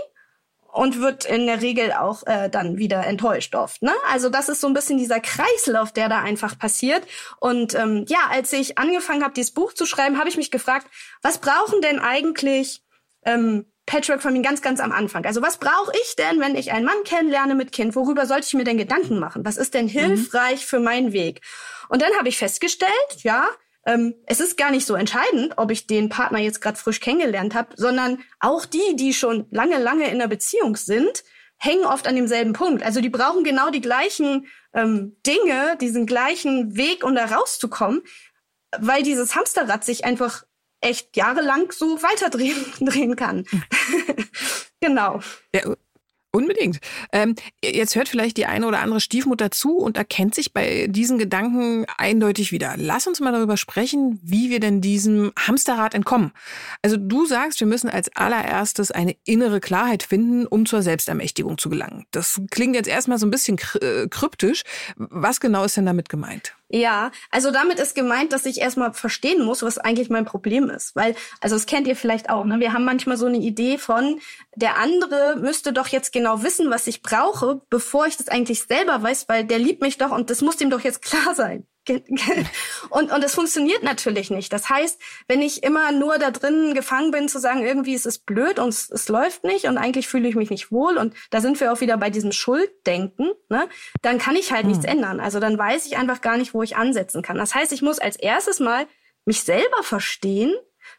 und 0.74 1.00
wird 1.00 1.26
in 1.26 1.48
der 1.48 1.62
Regel 1.62 1.94
auch 1.94 2.26
äh, 2.28 2.50
dann 2.50 2.78
wieder 2.78 3.06
enttäuscht 3.06 3.56
oft. 3.56 3.82
Ne? 3.82 3.94
Also 4.12 4.30
das 4.30 4.50
ist 4.50 4.62
so 4.62 4.68
ein 4.68 4.74
bisschen 4.74 4.98
dieser 4.98 5.20
Kreislauf, 5.20 5.92
der 5.92 6.10
da 6.10 6.22
einfach 6.22 6.60
passiert. 6.60 7.08
Und 7.40 7.74
ähm, 7.74 8.06
ja, 8.08 8.20
als 8.30 8.52
ich 8.54 8.78
angefangen 8.78 9.24
habe, 9.24 9.34
dieses 9.34 9.54
Buch 9.54 9.74
zu 9.74 9.86
schreiben, 9.86 10.20
habe 10.20 10.30
ich 10.30 10.38
mich 10.38 10.52
gefragt, 10.52 10.88
was 11.22 11.40
brauchen 11.40 11.82
denn 11.82 12.00
eigentlich 12.00 12.84
ähm, 13.24 13.72
Patchwork-Familien 13.88 14.44
ganz, 14.44 14.62
ganz 14.62 14.80
am 14.80 14.92
Anfang? 14.92 15.26
Also 15.26 15.42
was 15.42 15.58
brauche 15.58 15.92
ich 16.04 16.16
denn, 16.16 16.40
wenn 16.40 16.56
ich 16.56 16.72
einen 16.72 16.86
Mann 16.86 17.04
kennenlerne 17.04 17.56
mit 17.56 17.72
Kind? 17.72 17.96
Worüber 17.96 18.28
sollte 18.28 18.46
ich 18.46 18.54
mir 18.54 18.66
denn 18.66 18.78
Gedanken 18.78 19.18
machen? 19.18 19.44
Was 19.44 19.58
ist 19.58 19.74
denn 19.74 19.86
mhm. 19.86 19.90
hilfreich 19.90 20.62
mhm. 20.62 20.68
für 20.68 20.80
meinen 20.80 21.14
Weg? 21.14 21.42
Und 21.90 22.04
dann 22.04 22.14
habe 22.20 22.30
ich 22.30 22.38
festgestellt, 22.38 22.92
ja, 23.24 23.48
ähm, 23.88 24.16
es 24.26 24.42
ist 24.42 24.58
gar 24.58 24.70
nicht 24.70 24.86
so 24.86 24.96
entscheidend, 24.96 25.54
ob 25.58 25.72
ich 25.72 25.88
den 25.88 26.10
Partner 26.10 26.40
jetzt 26.40 26.62
gerade 26.62 26.78
frisch 26.78 27.00
kennengelernt 27.00 27.56
habe, 27.56 27.70
sondern 27.78 28.20
auch 28.40 28.66
die, 28.66 28.96
die 28.96 29.14
schon 29.14 29.48
lange, 29.50 29.80
lange 29.80 30.06
in 30.06 30.16
einer 30.16 30.28
Beziehung 30.28 30.76
sind, 30.76 31.24
hängen 31.58 31.86
oft 31.86 32.08
an 32.08 32.16
demselben 32.16 32.54
Punkt. 32.54 32.84
Also 32.84 33.00
die 33.00 33.10
brauchen 33.10 33.46
genau 33.46 33.70
die 33.70 33.82
gleichen 33.82 34.48
ähm, 34.74 35.16
Dinge, 35.26 35.78
diesen 35.80 36.06
gleichen 36.06 36.76
Weg, 36.76 37.04
um 37.04 37.16
da 37.16 37.26
rauszukommen, 37.26 38.04
weil 38.78 39.04
dieses 39.04 39.36
Hamsterrad 39.36 39.86
sich 39.86 40.04
einfach 40.04 40.44
echt 40.82 41.16
jahrelang 41.16 41.72
so 41.72 42.02
weiterdrehen 42.02 42.66
drehen 42.80 43.16
kann. 43.16 43.46
genau. 44.80 45.22
Ja, 45.54 45.76
Unbedingt. 46.38 46.80
Ähm, 47.14 47.36
jetzt 47.64 47.96
hört 47.96 48.10
vielleicht 48.10 48.38
die 48.38 48.46
eine 48.46 48.68
oder 48.68 48.82
andere 48.82 49.00
Stiefmutter 49.00 49.50
zu 49.50 49.78
und 49.78 49.98
erkennt 49.98 50.36
sich 50.36 50.54
bei 50.54 50.86
diesen 50.88 51.18
Gedanken 51.18 51.86
eindeutig 51.98 52.52
wieder. 52.52 52.76
Lass 52.78 53.08
uns 53.08 53.20
mal 53.22 53.32
darüber 53.32 53.58
sprechen, 53.58 54.20
wie 54.22 54.52
wir 54.52 54.60
denn 54.60 54.80
diesem 54.80 55.32
Hamsterrad 55.40 55.96
entkommen. 55.96 56.34
Also 56.84 56.98
du 56.98 57.26
sagst, 57.26 57.60
wir 57.60 57.66
müssen 57.66 57.90
als 57.90 58.16
allererstes 58.16 58.92
eine 58.92 59.16
innere 59.24 59.62
Klarheit 59.62 60.04
finden, 60.04 60.46
um 60.46 60.68
zur 60.68 60.84
Selbstermächtigung 60.84 61.58
zu 61.58 61.70
gelangen. 61.70 62.06
Das 62.12 62.40
klingt 62.52 62.76
jetzt 62.76 62.90
erstmal 62.90 63.18
so 63.18 63.26
ein 63.26 63.32
bisschen 63.32 63.58
äh, 63.82 64.08
kryptisch. 64.08 64.62
Was 64.98 65.40
genau 65.40 65.64
ist 65.64 65.78
denn 65.78 65.88
damit 65.88 66.08
gemeint? 66.08 66.56
Ja, 66.70 67.12
also 67.32 67.52
damit 67.52 67.80
ist 67.80 67.96
gemeint, 67.96 68.34
dass 68.34 68.46
ich 68.46 68.60
erstmal 68.60 68.94
verstehen 68.94 69.46
muss, 69.46 69.64
was 69.64 69.78
eigentlich 69.78 70.10
mein 70.10 70.26
Problem 70.26 70.70
ist. 70.70 70.96
Weil, 70.96 71.16
also 71.40 71.56
das 71.56 71.66
kennt 71.66 71.88
ihr 71.88 71.96
vielleicht 71.96 72.30
auch, 72.30 72.44
ne? 72.44 72.60
Wir 72.60 72.74
haben 72.74 72.84
manchmal 72.84 73.16
so 73.16 73.26
eine 73.26 73.38
Idee 73.38 73.78
von, 73.78 74.20
der 74.56 74.78
andere 74.78 75.38
müsste 75.38 75.72
doch 75.72 75.88
jetzt 75.88 76.12
genau 76.12 76.44
wissen, 76.44 76.70
was 76.70 76.88
ich 76.88 77.02
brauche, 77.02 77.62
bevor 77.70 78.06
ich 78.08 78.18
das 78.18 78.28
eigentlich 78.28 78.64
selber 78.64 79.02
weiß, 79.02 79.30
weil 79.30 79.46
der 79.46 79.60
liebt 79.60 79.82
mich 79.82 79.98
doch 79.98 80.12
und 80.12 80.30
das 80.30 80.42
muss 80.42 80.60
ihm 80.60 80.70
doch 80.70 80.82
jetzt 80.82 81.02
klar 81.02 81.36
sein. 81.36 81.66
Und, 82.90 83.12
und 83.12 83.24
es 83.24 83.36
funktioniert 83.36 83.84
natürlich 83.84 84.30
nicht. 84.30 84.52
Das 84.54 84.70
heißt, 84.70 85.00
wenn 85.28 85.42
ich 85.42 85.64
immer 85.64 85.92
nur 85.92 86.18
da 86.18 86.32
drin 86.32 86.74
gefangen 86.74 87.12
bin, 87.12 87.28
zu 87.28 87.40
sagen, 87.40 87.64
irgendwie 87.64 87.94
ist 87.94 88.06
es 88.06 88.20
blöd 88.20 88.60
und 88.60 88.70
es, 88.70 88.90
es 88.90 89.10
läuft 89.10 89.44
nicht 89.44 89.66
und 89.66 89.78
eigentlich 89.78 90.08
fühle 90.08 90.28
ich 90.28 90.36
mich 90.36 90.50
nicht 90.50 90.72
wohl 90.72 90.98
und 90.98 91.14
da 91.30 91.42
sind 91.42 91.60
wir 91.60 91.74
auch 91.74 91.82
wieder 91.82 91.98
bei 91.98 92.10
diesem 92.10 92.32
Schulddenken, 92.32 93.32
ne, 93.50 93.68
dann 94.02 94.18
kann 94.18 94.36
ich 94.36 94.52
halt 94.52 94.64
hm. 94.64 94.70
nichts 94.70 94.86
ändern. 94.86 95.20
Also 95.20 95.40
dann 95.40 95.58
weiß 95.58 95.86
ich 95.86 95.98
einfach 95.98 96.22
gar 96.22 96.38
nicht, 96.38 96.54
wo 96.54 96.64
ich 96.64 96.78
ansetzen 96.78 97.22
kann. 97.22 97.38
Das 97.38 97.54
heißt, 97.54 97.72
ich 97.72 97.82
muss 97.82 98.00
als 98.00 98.16
erstes 98.16 98.60
mal 98.60 98.88
mich 99.26 99.44
selber 99.44 99.84
verstehen, 99.84 100.54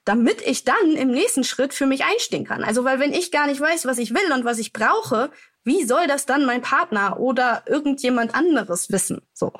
damit 0.04 0.42
ich 0.42 0.64
dann 0.64 0.92
im 0.96 1.10
nächsten 1.10 1.44
Schritt 1.44 1.74
für 1.74 1.86
mich 1.86 2.04
einstehen 2.04 2.44
kann. 2.44 2.62
Also, 2.62 2.84
weil 2.84 3.00
wenn 3.00 3.12
ich 3.12 3.30
gar 3.30 3.46
nicht 3.46 3.60
weiß, 3.60 3.86
was 3.86 3.98
ich 3.98 4.14
will 4.14 4.32
und 4.32 4.44
was 4.44 4.58
ich 4.58 4.72
brauche, 4.72 5.30
wie 5.64 5.84
soll 5.84 6.06
das 6.06 6.26
dann 6.26 6.44
mein 6.44 6.62
Partner 6.62 7.18
oder 7.20 7.62
irgendjemand 7.66 8.34
anderes 8.34 8.90
wissen? 8.90 9.22
So. 9.32 9.52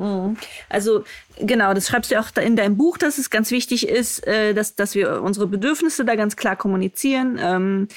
Mhm. 0.00 0.38
Also 0.70 1.04
genau, 1.38 1.74
das 1.74 1.88
schreibst 1.88 2.10
du 2.10 2.18
auch 2.18 2.34
in 2.42 2.56
deinem 2.56 2.78
Buch, 2.78 2.96
dass 2.96 3.18
es 3.18 3.28
ganz 3.28 3.50
wichtig 3.50 3.86
ist, 3.86 4.26
äh, 4.26 4.54
dass, 4.54 4.74
dass 4.74 4.94
wir 4.94 5.20
unsere 5.22 5.46
Bedürfnisse 5.46 6.06
da 6.06 6.14
ganz 6.14 6.36
klar 6.36 6.56
kommunizieren. 6.56 7.38
Ähm, 7.40 7.88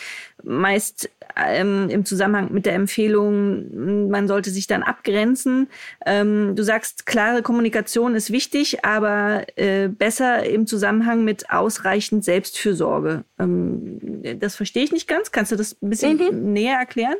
meist 0.43 1.09
ähm, 1.37 1.89
im 1.89 2.03
Zusammenhang 2.03 2.51
mit 2.51 2.65
der 2.65 2.73
Empfehlung, 2.73 4.09
man 4.09 4.27
sollte 4.27 4.49
sich 4.49 4.67
dann 4.67 4.83
abgrenzen. 4.83 5.69
Ähm, 6.05 6.57
du 6.57 6.63
sagst, 6.63 7.05
klare 7.05 7.41
Kommunikation 7.41 8.15
ist 8.15 8.31
wichtig, 8.31 8.83
aber 8.83 9.45
äh, 9.55 9.87
besser 9.87 10.45
im 10.45 10.67
Zusammenhang 10.67 11.23
mit 11.23 11.49
ausreichend 11.49 12.25
Selbstfürsorge. 12.25 13.23
das 13.37 14.55
verstehe 14.57 14.83
ich 14.83 14.91
nicht 14.91 15.07
ganz. 15.07 15.31
Kannst 15.31 15.53
du 15.53 15.55
das 15.55 15.77
ein 15.81 15.89
bisschen 15.89 16.17
mhm. 16.17 16.51
näher 16.51 16.77
erklären? 16.77 17.15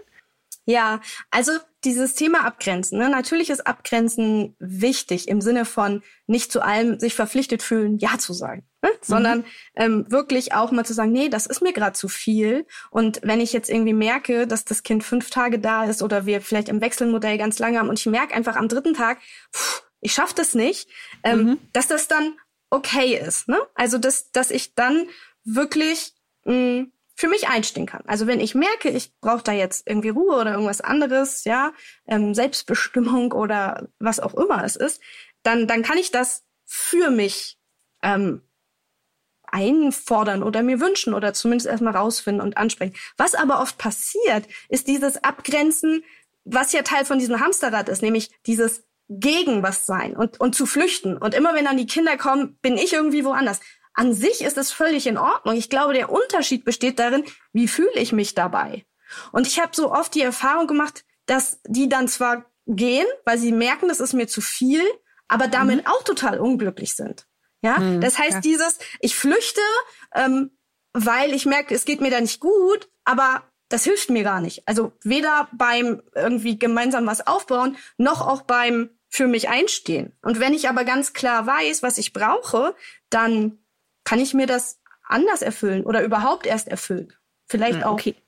Ja, 0.66 1.00
also 1.32 1.54
dieses 1.86 2.16
Thema 2.16 2.46
Abgrenzen. 2.46 2.98
Ne? 2.98 3.10
Natürlich 3.10 3.50
ist 3.50 3.68
Abgrenzen 3.68 4.56
wichtig 4.60 5.28
im 5.28 5.42
Sinne 5.42 5.66
von 5.66 6.04
nicht 6.28 6.52
zu 6.52 6.62
allem 6.62 7.00
sich 7.00 7.16
verpflichtet 7.16 7.62
fühlen, 7.62 7.98
ja 7.98 8.18
zu 8.18 8.34
sagen, 8.34 8.66
ne? 8.82 8.90
mhm. 8.90 8.96
sondern 9.02 9.46
ähm, 9.76 10.06
wirklich 10.10 10.54
auch 10.54 10.72
mal 10.72 10.86
zu 10.86 10.94
sagen, 10.94 11.12
nee, 11.12 11.30
das 11.30 11.46
ist 11.46 11.62
mir 11.62 11.74
gerade 11.74 11.94
zu 11.94 12.08
viel. 12.08 12.66
Und 12.92 13.20
wenn 13.24 13.42
ich 13.42 13.54
jetzt 13.54 13.70
irgendwie 13.70 13.94
merke, 13.94 14.48
dass 14.48 14.66
das 14.66 14.84
Kind 14.84 15.04
fünf 15.04 15.30
Tage 15.30 15.60
da 15.60 15.86
ist 15.86 16.02
oder 16.02 16.26
wir 16.26 16.42
vielleicht 16.42 16.70
im 16.70 16.82
Wechselmodell 16.82 17.38
ganz 17.38 17.60
lange 17.60 17.80
haben 17.80 17.90
und 17.90 18.00
ich 18.00 18.06
merke 18.06 18.34
einfach 18.34 18.56
am 18.56 18.68
dritten 18.68 18.94
Tag, 18.94 19.20
pff, 19.54 19.84
ich 20.00 20.14
schaffe 20.14 20.36
das 20.36 20.54
nicht, 20.54 20.90
ähm, 21.24 21.44
mhm. 21.44 21.60
dass 21.72 21.88
das 21.88 22.08
dann 22.08 22.36
okay 22.70 23.18
ist. 23.18 23.48
Ne? 23.48 23.58
Also 23.76 23.98
dass, 23.98 24.32
dass 24.32 24.52
ich 24.52 24.76
dann 24.76 25.08
wirklich 25.44 26.14
mh, 26.46 26.88
für 27.16 27.28
mich 27.28 27.48
einstehen 27.48 27.86
kann. 27.86 28.04
Also 28.06 28.28
wenn 28.28 28.40
ich 28.40 28.56
merke, 28.56 28.90
ich 28.90 29.14
brauche 29.20 29.44
da 29.44 29.52
jetzt 29.52 29.88
irgendwie 29.88 30.10
Ruhe 30.10 30.36
oder 30.36 30.52
irgendwas 30.52 30.82
anderes, 30.82 31.44
ja, 31.44 31.72
ähm, 32.08 32.34
Selbstbestimmung 32.34 33.32
oder 33.32 33.88
was 34.00 34.20
auch 34.20 34.34
immer 34.34 34.64
es 34.64 34.76
ist, 34.76 35.02
dann, 35.44 35.68
dann 35.68 35.84
kann 35.84 35.98
ich 35.98 36.12
das 36.12 36.44
für 36.66 37.12
mich 37.12 37.60
ähm, 38.02 38.42
einfordern 39.46 40.42
oder 40.42 40.64
mir 40.64 40.80
wünschen 40.80 41.14
oder 41.14 41.34
zumindest 41.34 41.68
erstmal 41.68 41.96
rausfinden 41.96 42.42
und 42.42 42.58
ansprechen. 42.58 42.96
Was 43.18 43.36
aber 43.36 43.62
oft 43.62 43.78
passiert, 43.78 44.48
ist 44.68 44.88
dieses 44.88 45.24
Abgrenzen, 45.24 46.04
was 46.44 46.74
ja 46.74 46.82
Teil 46.82 47.06
von 47.06 47.20
diesem 47.20 47.40
Hamsterrad 47.40 47.88
ist, 47.88 48.02
nämlich 48.02 48.32
dieses 48.48 48.84
gegen 49.10 49.62
was 49.62 49.86
sein 49.86 50.16
und, 50.16 50.40
und 50.40 50.56
zu 50.56 50.66
flüchten. 50.66 51.18
Und 51.18 51.36
immer 51.36 51.54
wenn 51.54 51.66
dann 51.66 51.78
die 51.78 51.86
Kinder 51.86 52.18
kommen, 52.18 52.58
bin 52.62 52.78
ich 52.78 52.94
irgendwie 52.94 53.24
woanders 53.24 53.60
an 53.94 54.14
sich 54.14 54.42
ist 54.42 54.58
es 54.58 54.72
völlig 54.72 55.08
in 55.08 55.18
Ordnung. 55.18 55.56
Ich 55.56 55.70
glaube, 55.70 55.94
der 55.94 56.12
Unterschied 56.12 56.66
besteht 56.66 57.00
darin, 57.00 57.24
wie 57.52 57.68
fühle 57.68 57.96
ich 57.96 58.12
mich 58.12 58.34
dabei. 58.34 58.86
Und 59.32 59.48
ich 59.48 59.60
habe 59.60 59.76
so 59.76 59.92
oft 59.92 60.14
die 60.16 60.22
Erfahrung 60.22 60.68
gemacht, 60.68 61.06
dass 61.26 61.60
die 61.68 61.90
dann 61.90 62.08
zwar 62.08 62.46
gehen, 62.66 63.06
weil 63.26 63.38
sie 63.38 63.52
merken, 63.52 63.88
das 63.88 64.00
ist 64.00 64.14
mir 64.14 64.28
zu 64.28 64.42
viel, 64.42 64.84
aber 65.28 65.48
damit 65.48 65.86
mhm. 65.86 65.88
auch 65.88 66.04
total 66.04 66.40
unglücklich 66.40 66.96
sind. 66.96 67.28
Ja, 67.62 67.80
mhm, 67.80 68.02
das 68.02 68.18
heißt, 68.18 68.36
ja. 68.36 68.42
dieses, 68.42 68.80
ich 69.00 69.16
flüchte, 69.16 69.62
ähm, 70.14 70.52
weil 70.92 71.34
ich 71.34 71.46
merke, 71.46 71.74
es 71.74 71.86
geht 71.86 72.02
mir 72.02 72.12
da 72.12 72.20
nicht 72.20 72.40
gut, 72.40 72.90
aber 73.04 73.44
das 73.70 73.86
hilft 73.86 74.10
mir 74.10 74.24
gar 74.24 74.42
nicht. 74.42 74.68
Also 74.68 74.94
weder 75.04 75.48
beim 75.54 76.02
irgendwie 76.14 76.60
gemeinsam 76.60 77.08
was 77.08 77.26
aufbauen, 77.26 77.78
noch 77.98 78.22
auch 78.22 78.42
beim 78.42 78.90
für 79.10 79.28
mich 79.28 79.50
einstehen. 79.50 80.18
Und 80.22 80.40
wenn 80.40 80.54
ich 80.54 80.70
aber 80.70 80.84
ganz 80.84 81.14
klar 81.14 81.48
weiß, 81.48 81.84
was 81.84 81.98
ich 81.98 82.14
brauche, 82.14 82.76
dann 83.10 83.63
kann 84.04 84.20
ich 84.20 84.34
mir 84.34 84.48
das 84.48 84.80
anders 85.04 85.42
erfüllen 85.42 85.84
oder 85.84 86.04
überhaupt 86.04 86.46
erst 86.46 86.68
erfüllen? 86.68 87.14
Vielleicht 87.46 87.84
hm, 87.84 87.88
okay. 87.92 88.16
auch 88.18 88.22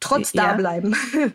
trotz 0.00 0.32
ja. 0.32 0.48
da 0.48 0.54
bleiben. 0.54 0.96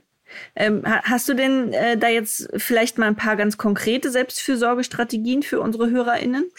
Ähm, 0.55 0.83
hast 0.85 1.27
du 1.29 1.33
denn 1.33 1.73
äh, 1.73 1.97
da 1.97 2.07
jetzt 2.07 2.49
vielleicht 2.57 2.97
mal 2.97 3.07
ein 3.07 3.15
paar 3.15 3.35
ganz 3.35 3.57
konkrete 3.57 4.11
Selbstfürsorgestrategien 4.11 5.43
für 5.43 5.59
unsere 5.59 5.89
HörerInnen? 5.89 6.49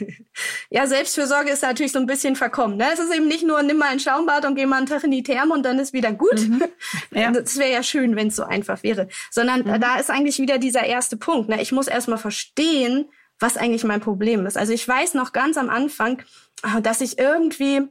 ja, 0.70 0.86
Selbstfürsorge 0.86 1.50
ist 1.50 1.62
natürlich 1.62 1.92
so 1.92 1.98
ein 1.98 2.06
bisschen 2.06 2.36
verkommen. 2.36 2.76
Ne? 2.76 2.86
Es 2.92 2.98
ist 2.98 3.14
eben 3.14 3.26
nicht 3.26 3.44
nur, 3.44 3.62
nimm 3.62 3.78
mal 3.78 3.88
ein 3.88 4.00
Schaumbad 4.00 4.44
und 4.44 4.54
geh 4.54 4.66
mal 4.66 4.76
einen 4.76 4.86
Tag 4.86 5.04
in 5.04 5.10
die 5.10 5.22
Therme 5.22 5.54
und 5.54 5.64
dann 5.64 5.78
ist 5.78 5.92
wieder 5.92 6.12
gut. 6.12 6.40
Mhm. 6.40 6.62
Ja. 7.10 7.30
Das 7.30 7.56
wäre 7.58 7.72
ja 7.72 7.82
schön, 7.82 8.16
wenn 8.16 8.28
es 8.28 8.36
so 8.36 8.44
einfach 8.44 8.82
wäre. 8.82 9.08
Sondern 9.30 9.60
mhm. 9.60 9.80
da 9.80 9.98
ist 9.98 10.10
eigentlich 10.10 10.38
wieder 10.38 10.58
dieser 10.58 10.84
erste 10.84 11.16
Punkt. 11.16 11.48
Ne? 11.48 11.60
Ich 11.60 11.72
muss 11.72 11.88
erst 11.88 12.08
mal 12.08 12.16
verstehen, 12.16 13.06
was 13.38 13.56
eigentlich 13.56 13.84
mein 13.84 14.00
Problem 14.00 14.46
ist. 14.46 14.56
Also 14.56 14.72
ich 14.72 14.86
weiß 14.86 15.14
noch 15.14 15.32
ganz 15.32 15.56
am 15.56 15.70
Anfang, 15.70 16.22
äh, 16.62 16.80
dass 16.80 17.00
ich 17.00 17.18
irgendwie, 17.18 17.82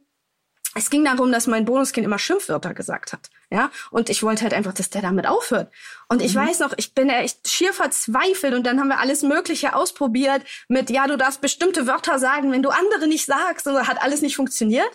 es 0.75 0.89
ging 0.89 1.05
darum, 1.05 1.31
dass 1.31 1.47
mein 1.47 1.65
Bonuskind 1.65 2.05
immer 2.05 2.19
Schimpfwörter 2.19 2.73
gesagt 2.73 3.13
hat. 3.13 3.29
Ja, 3.49 3.71
und 3.91 4.09
ich 4.09 4.23
wollte 4.23 4.43
halt 4.43 4.53
einfach, 4.53 4.73
dass 4.73 4.89
der 4.89 5.01
damit 5.01 5.25
aufhört. 5.25 5.71
Und 6.09 6.21
ich 6.21 6.35
mhm. 6.35 6.39
weiß 6.39 6.59
noch, 6.59 6.73
ich 6.75 6.93
bin 6.93 7.09
echt 7.09 7.47
schier 7.47 7.71
verzweifelt 7.71 8.53
und 8.53 8.65
dann 8.65 8.77
haben 8.77 8.89
wir 8.89 8.99
alles 8.99 9.23
Mögliche 9.23 9.73
ausprobiert 9.73 10.41
mit, 10.67 10.89
ja, 10.89 11.07
du 11.07 11.17
darfst 11.17 11.39
bestimmte 11.39 11.87
Wörter 11.87 12.19
sagen, 12.19 12.51
wenn 12.51 12.61
du 12.61 12.69
andere 12.69 13.07
nicht 13.07 13.25
sagst, 13.25 13.65
und 13.65 13.87
hat 13.87 14.01
alles 14.01 14.21
nicht 14.21 14.35
funktioniert. 14.35 14.89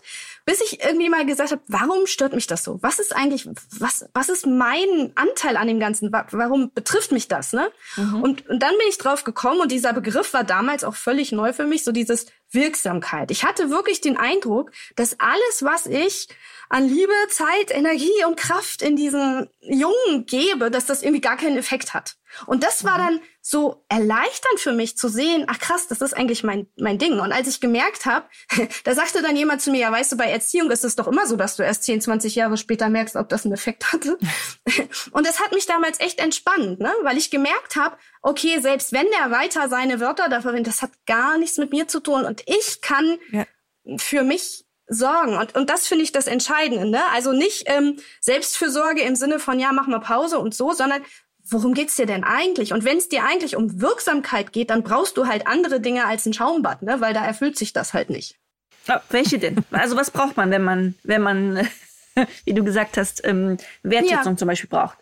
Bis 0.44 0.60
ich 0.60 0.82
irgendwie 0.82 1.08
mal 1.08 1.24
gesagt 1.24 1.52
habe, 1.52 1.62
warum 1.68 2.06
stört 2.06 2.34
mich 2.34 2.46
das 2.46 2.64
so? 2.64 2.78
Was 2.82 2.98
ist 2.98 3.14
eigentlich, 3.16 3.48
was, 3.78 4.06
was 4.12 4.28
ist 4.28 4.44
mein 4.44 5.12
Anteil 5.14 5.56
an 5.56 5.68
dem 5.68 5.80
Ganzen? 5.80 6.12
Warum 6.12 6.72
betrifft 6.74 7.12
mich 7.12 7.28
das, 7.28 7.52
ne? 7.52 7.70
Mhm. 7.96 8.22
Und, 8.22 8.50
und 8.50 8.62
dann 8.62 8.76
bin 8.76 8.88
ich 8.88 8.98
drauf 8.98 9.24
gekommen 9.24 9.60
und 9.60 9.72
dieser 9.72 9.92
Begriff 9.92 10.34
war 10.34 10.44
damals 10.44 10.84
auch 10.84 10.96
völlig 10.96 11.32
neu 11.32 11.52
für 11.52 11.64
mich, 11.64 11.84
so 11.84 11.92
dieses 11.92 12.26
Wirksamkeit. 12.50 13.30
Ich 13.30 13.44
hatte 13.44 13.70
wirklich 13.70 14.00
den 14.00 14.16
Eindruck, 14.16 14.72
dass 14.96 15.18
alles, 15.20 15.62
was 15.62 15.86
ich 15.86 16.28
an 16.72 16.88
Liebe, 16.88 17.12
Zeit, 17.28 17.70
Energie 17.70 18.24
und 18.26 18.38
Kraft 18.38 18.80
in 18.80 18.96
diesen 18.96 19.50
Jungen 19.60 20.24
gebe, 20.24 20.70
dass 20.70 20.86
das 20.86 21.02
irgendwie 21.02 21.20
gar 21.20 21.36
keinen 21.36 21.58
Effekt 21.58 21.92
hat. 21.92 22.16
Und 22.46 22.64
das 22.64 22.82
war 22.82 22.96
mhm. 22.96 23.02
dann 23.04 23.20
so 23.42 23.84
erleichternd 23.90 24.58
für 24.58 24.72
mich 24.72 24.96
zu 24.96 25.08
sehen, 25.08 25.44
ach 25.48 25.58
krass, 25.58 25.86
das 25.88 26.00
ist 26.00 26.14
eigentlich 26.14 26.42
mein, 26.44 26.66
mein 26.78 26.96
Ding. 26.96 27.20
Und 27.20 27.30
als 27.30 27.46
ich 27.46 27.60
gemerkt 27.60 28.06
habe, 28.06 28.24
da 28.84 28.94
sagte 28.94 29.20
dann 29.20 29.36
jemand 29.36 29.60
zu 29.60 29.70
mir, 29.70 29.80
ja, 29.80 29.92
weißt 29.92 30.12
du, 30.12 30.16
bei 30.16 30.30
Erziehung 30.30 30.70
ist 30.70 30.82
es 30.82 30.96
doch 30.96 31.08
immer 31.08 31.26
so, 31.26 31.36
dass 31.36 31.56
du 31.56 31.62
erst 31.62 31.84
10, 31.84 32.00
20 32.00 32.36
Jahre 32.36 32.56
später 32.56 32.88
merkst, 32.88 33.16
ob 33.16 33.28
das 33.28 33.44
einen 33.44 33.52
Effekt 33.52 33.92
hatte. 33.92 34.16
Und 35.10 35.26
das 35.26 35.40
hat 35.40 35.52
mich 35.52 35.66
damals 35.66 36.00
echt 36.00 36.20
entspannt, 36.20 36.80
ne? 36.80 36.90
weil 37.02 37.18
ich 37.18 37.30
gemerkt 37.30 37.76
habe, 37.76 37.98
okay, 38.22 38.60
selbst 38.60 38.92
wenn 38.92 39.06
der 39.18 39.30
weiter 39.30 39.68
seine 39.68 40.00
Wörter 40.00 40.30
da 40.30 40.40
verwendet, 40.40 40.72
das 40.72 40.80
hat 40.80 40.92
gar 41.04 41.36
nichts 41.36 41.58
mit 41.58 41.70
mir 41.70 41.86
zu 41.86 42.00
tun. 42.00 42.24
Und 42.24 42.42
ich 42.46 42.80
kann 42.80 43.18
ja. 43.30 43.44
für 43.98 44.22
mich 44.22 44.64
sorgen. 44.88 45.36
Und, 45.36 45.54
und 45.54 45.70
das 45.70 45.86
finde 45.86 46.04
ich 46.04 46.12
das 46.12 46.26
Entscheidende. 46.26 46.88
Ne? 46.88 47.00
Also 47.12 47.32
nicht 47.32 47.64
ähm, 47.66 47.98
Selbstfürsorge 48.20 49.02
im 49.02 49.16
Sinne 49.16 49.38
von, 49.38 49.58
ja, 49.58 49.72
mach 49.72 49.86
mal 49.86 50.00
Pause 50.00 50.38
und 50.38 50.54
so, 50.54 50.72
sondern 50.72 51.02
worum 51.44 51.74
geht's 51.74 51.96
dir 51.96 52.06
denn 52.06 52.24
eigentlich? 52.24 52.72
Und 52.72 52.84
wenn 52.84 52.98
es 52.98 53.08
dir 53.08 53.24
eigentlich 53.24 53.56
um 53.56 53.80
Wirksamkeit 53.80 54.52
geht, 54.52 54.70
dann 54.70 54.82
brauchst 54.82 55.16
du 55.16 55.26
halt 55.26 55.46
andere 55.46 55.80
Dinge 55.80 56.06
als 56.06 56.26
ein 56.26 56.32
Schaumbad, 56.32 56.82
ne? 56.82 57.00
weil 57.00 57.14
da 57.14 57.24
erfüllt 57.24 57.58
sich 57.58 57.72
das 57.72 57.94
halt 57.94 58.10
nicht. 58.10 58.36
Oh, 58.88 58.98
welche 59.10 59.38
denn? 59.38 59.64
Also 59.70 59.96
was 59.96 60.10
braucht 60.10 60.36
man, 60.36 60.50
wenn 60.50 60.64
man, 60.64 60.94
wenn 61.04 61.22
man, 61.22 61.68
wie 62.44 62.54
du 62.54 62.64
gesagt 62.64 62.96
hast, 62.96 63.24
ähm, 63.24 63.56
Wertschätzung 63.82 64.32
ja. 64.32 64.36
zum 64.36 64.48
Beispiel 64.48 64.70
braucht? 64.70 64.98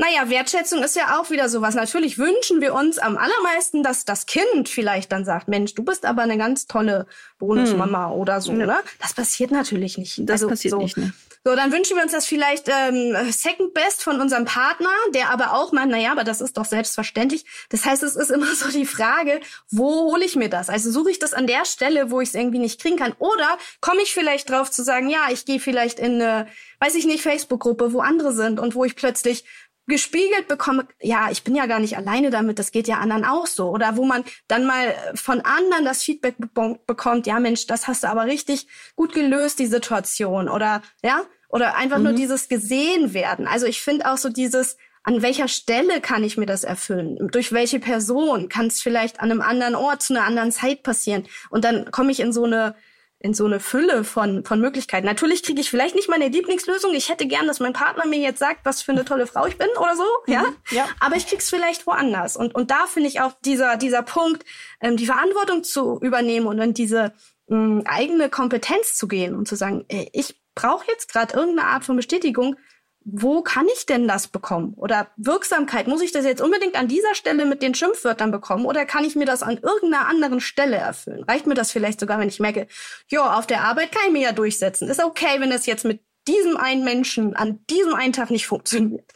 Naja, 0.00 0.30
Wertschätzung 0.30 0.82
ist 0.82 0.96
ja 0.96 1.20
auch 1.20 1.28
wieder 1.28 1.50
sowas. 1.50 1.74
Natürlich 1.74 2.16
wünschen 2.16 2.62
wir 2.62 2.72
uns 2.72 2.98
am 2.98 3.18
allermeisten, 3.18 3.82
dass 3.82 4.06
das 4.06 4.24
Kind 4.24 4.70
vielleicht 4.70 5.12
dann 5.12 5.26
sagt, 5.26 5.46
Mensch, 5.46 5.74
du 5.74 5.84
bist 5.84 6.06
aber 6.06 6.22
eine 6.22 6.38
ganz 6.38 6.66
tolle 6.66 7.06
Bonusmama 7.38 8.06
hm. 8.06 8.12
oder 8.12 8.40
so, 8.40 8.52
ja. 8.52 8.64
ne? 8.64 8.76
Das 8.98 9.12
passiert 9.12 9.50
natürlich 9.50 9.98
nicht. 9.98 10.18
Das 10.20 10.36
also, 10.36 10.48
passiert 10.48 10.72
so. 10.72 10.78
nicht, 10.78 10.96
ne? 10.96 11.12
So, 11.44 11.54
dann 11.54 11.72
wünschen 11.72 11.96
wir 11.96 12.02
uns 12.02 12.12
das 12.12 12.26
vielleicht 12.26 12.68
ähm, 12.68 13.14
Second 13.30 13.72
Best 13.72 14.02
von 14.02 14.20
unserem 14.20 14.44
Partner, 14.44 14.90
der 15.14 15.30
aber 15.30 15.54
auch 15.54 15.72
meint, 15.72 15.90
naja, 15.90 16.12
aber 16.12 16.24
das 16.24 16.42
ist 16.42 16.58
doch 16.58 16.66
selbstverständlich. 16.66 17.46
Das 17.70 17.84
heißt, 17.86 18.02
es 18.02 18.16
ist 18.16 18.30
immer 18.30 18.46
so 18.54 18.68
die 18.70 18.86
Frage, 18.86 19.40
wo 19.70 20.12
hole 20.12 20.24
ich 20.24 20.36
mir 20.36 20.48
das? 20.48 20.70
Also 20.70 20.90
suche 20.90 21.10
ich 21.10 21.18
das 21.18 21.34
an 21.34 21.46
der 21.46 21.66
Stelle, 21.66 22.10
wo 22.10 22.20
ich 22.20 22.30
es 22.30 22.34
irgendwie 22.34 22.58
nicht 22.58 22.80
kriegen 22.80 22.96
kann? 22.96 23.14
Oder 23.18 23.58
komme 23.80 24.02
ich 24.02 24.12
vielleicht 24.12 24.50
drauf 24.50 24.70
zu 24.70 24.82
sagen, 24.82 25.10
ja, 25.10 25.28
ich 25.30 25.44
gehe 25.44 25.60
vielleicht 25.60 25.98
in 25.98 26.20
eine, 26.20 26.46
weiß 26.78 26.94
ich 26.94 27.06
nicht, 27.06 27.22
Facebook-Gruppe, 27.22 27.92
wo 27.92 28.00
andere 28.00 28.32
sind 28.32 28.60
und 28.60 28.74
wo 28.74 28.84
ich 28.84 28.94
plötzlich 28.94 29.44
gespiegelt 29.90 30.48
bekomme, 30.48 30.86
ja, 31.00 31.28
ich 31.30 31.44
bin 31.44 31.54
ja 31.54 31.66
gar 31.66 31.78
nicht 31.78 31.98
alleine 31.98 32.30
damit, 32.30 32.58
das 32.58 32.72
geht 32.72 32.88
ja 32.88 32.96
anderen 32.96 33.26
auch 33.26 33.46
so. 33.46 33.68
Oder 33.68 33.98
wo 33.98 34.06
man 34.06 34.24
dann 34.48 34.64
mal 34.64 34.94
von 35.14 35.42
anderen 35.42 35.84
das 35.84 36.02
Feedback 36.02 36.36
be 36.38 36.78
bekommt, 36.86 37.26
ja 37.26 37.38
Mensch, 37.38 37.66
das 37.66 37.86
hast 37.86 38.04
du 38.04 38.08
aber 38.08 38.24
richtig 38.24 38.66
gut 38.96 39.12
gelöst, 39.12 39.58
die 39.58 39.66
Situation. 39.66 40.48
Oder 40.48 40.80
ja, 41.02 41.22
oder 41.50 41.76
einfach 41.76 41.98
mhm. 41.98 42.04
nur 42.04 42.12
dieses 42.14 42.48
gesehen 42.48 43.12
werden. 43.12 43.46
Also 43.46 43.66
ich 43.66 43.82
finde 43.82 44.10
auch 44.10 44.16
so 44.16 44.30
dieses, 44.30 44.78
an 45.02 45.22
welcher 45.22 45.48
Stelle 45.48 46.00
kann 46.00 46.24
ich 46.24 46.36
mir 46.36 46.46
das 46.46 46.64
erfüllen? 46.64 47.28
Durch 47.30 47.52
welche 47.52 47.80
Person? 47.80 48.48
Kann 48.48 48.66
es 48.66 48.80
vielleicht 48.80 49.20
an 49.20 49.30
einem 49.30 49.40
anderen 49.40 49.74
Ort 49.74 50.02
zu 50.02 50.14
einer 50.14 50.24
anderen 50.24 50.52
Zeit 50.52 50.82
passieren? 50.82 51.26
Und 51.50 51.64
dann 51.64 51.90
komme 51.90 52.12
ich 52.12 52.20
in 52.20 52.32
so 52.32 52.44
eine 52.44 52.74
in 53.22 53.34
so 53.34 53.44
eine 53.44 53.60
Fülle 53.60 54.02
von, 54.02 54.44
von 54.44 54.60
Möglichkeiten. 54.60 55.06
Natürlich 55.06 55.42
kriege 55.42 55.60
ich 55.60 55.68
vielleicht 55.68 55.94
nicht 55.94 56.08
meine 56.08 56.28
Lieblingslösung. 56.28 56.94
Ich 56.94 57.10
hätte 57.10 57.26
gern, 57.26 57.46
dass 57.46 57.60
mein 57.60 57.74
Partner 57.74 58.06
mir 58.06 58.18
jetzt 58.18 58.38
sagt, 58.38 58.64
was 58.64 58.80
für 58.80 58.92
eine 58.92 59.04
tolle 59.04 59.26
Frau 59.26 59.46
ich 59.46 59.58
bin 59.58 59.68
oder 59.78 59.94
so, 59.94 60.04
mhm. 60.26 60.32
ja. 60.32 60.44
ja. 60.70 60.88
Aber 61.00 61.16
ich 61.16 61.26
krieg's 61.26 61.50
vielleicht 61.50 61.86
woanders. 61.86 62.36
Und, 62.36 62.54
und 62.54 62.70
da 62.70 62.86
finde 62.86 63.10
ich 63.10 63.20
auch 63.20 63.32
dieser, 63.44 63.76
dieser 63.76 64.02
Punkt, 64.02 64.44
ähm, 64.80 64.96
die 64.96 65.04
Verantwortung 65.04 65.62
zu 65.62 66.00
übernehmen 66.00 66.46
und 66.46 66.58
in 66.60 66.72
diese 66.72 67.12
ähm, 67.50 67.82
eigene 67.84 68.30
Kompetenz 68.30 68.96
zu 68.96 69.06
gehen 69.06 69.34
und 69.34 69.46
zu 69.46 69.54
sagen, 69.54 69.84
ey, 69.88 70.08
ich 70.14 70.40
brauche 70.54 70.86
jetzt 70.88 71.12
gerade 71.12 71.34
irgendeine 71.34 71.68
Art 71.68 71.84
von 71.84 71.96
Bestätigung, 71.96 72.56
wo 73.04 73.42
kann 73.42 73.66
ich 73.74 73.86
denn 73.86 74.06
das 74.06 74.28
bekommen? 74.28 74.74
Oder 74.76 75.08
Wirksamkeit, 75.16 75.88
muss 75.88 76.02
ich 76.02 76.12
das 76.12 76.24
jetzt 76.24 76.42
unbedingt 76.42 76.76
an 76.76 76.86
dieser 76.86 77.14
Stelle 77.14 77.46
mit 77.46 77.62
den 77.62 77.74
Schimpfwörtern 77.74 78.30
bekommen 78.30 78.66
oder 78.66 78.84
kann 78.84 79.04
ich 79.04 79.16
mir 79.16 79.24
das 79.24 79.42
an 79.42 79.58
irgendeiner 79.58 80.06
anderen 80.06 80.40
Stelle 80.40 80.76
erfüllen? 80.76 81.24
Reicht 81.24 81.46
mir 81.46 81.54
das 81.54 81.72
vielleicht 81.72 82.00
sogar, 82.00 82.18
wenn 82.18 82.28
ich 82.28 82.40
merke, 82.40 82.66
ja, 83.08 83.38
auf 83.38 83.46
der 83.46 83.62
Arbeit 83.62 83.92
kann 83.92 84.02
ich 84.06 84.12
mir 84.12 84.22
ja 84.22 84.32
durchsetzen. 84.32 84.88
Ist 84.88 85.02
okay, 85.02 85.40
wenn 85.40 85.50
das 85.50 85.66
jetzt 85.66 85.84
mit 85.84 86.00
diesem 86.28 86.58
einen 86.58 86.84
Menschen 86.84 87.34
an 87.34 87.64
diesem 87.70 87.94
einen 87.94 88.12
Tag 88.12 88.30
nicht 88.30 88.46
funktioniert. 88.46 89.10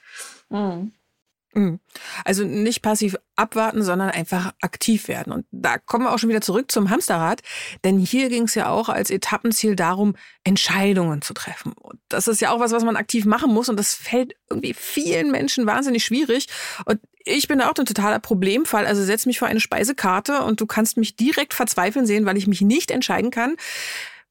Mhm. 0.48 0.93
Mhm. 1.54 1.80
Also 2.24 2.44
nicht 2.44 2.82
passiv 2.82 3.16
abwarten, 3.36 3.82
sondern 3.82 4.10
einfach 4.10 4.52
aktiv 4.60 5.08
werden. 5.08 5.32
Und 5.32 5.46
da 5.50 5.78
kommen 5.78 6.04
wir 6.04 6.12
auch 6.12 6.18
schon 6.18 6.28
wieder 6.28 6.40
zurück 6.40 6.70
zum 6.70 6.90
Hamsterrad. 6.90 7.42
Denn 7.84 7.98
hier 7.98 8.28
ging 8.28 8.44
es 8.44 8.54
ja 8.54 8.68
auch 8.68 8.88
als 8.88 9.10
Etappenziel 9.10 9.76
darum, 9.76 10.16
Entscheidungen 10.44 11.22
zu 11.22 11.34
treffen. 11.34 11.72
Und 11.72 11.98
das 12.08 12.28
ist 12.28 12.40
ja 12.40 12.50
auch 12.50 12.60
was, 12.60 12.72
was 12.72 12.84
man 12.84 12.96
aktiv 12.96 13.24
machen 13.24 13.52
muss. 13.52 13.68
Und 13.68 13.76
das 13.76 13.94
fällt 13.94 14.34
irgendwie 14.50 14.74
vielen 14.74 15.30
Menschen 15.30 15.66
wahnsinnig 15.66 16.04
schwierig. 16.04 16.48
Und 16.84 17.00
ich 17.24 17.48
bin 17.48 17.58
da 17.58 17.70
auch 17.70 17.78
ein 17.78 17.86
totaler 17.86 18.18
Problemfall. 18.18 18.86
Also 18.86 19.02
setz 19.02 19.26
mich 19.26 19.38
vor 19.38 19.48
eine 19.48 19.60
Speisekarte 19.60 20.42
und 20.42 20.60
du 20.60 20.66
kannst 20.66 20.96
mich 20.96 21.16
direkt 21.16 21.54
verzweifeln 21.54 22.06
sehen, 22.06 22.26
weil 22.26 22.36
ich 22.36 22.46
mich 22.46 22.60
nicht 22.60 22.90
entscheiden 22.90 23.30
kann 23.30 23.56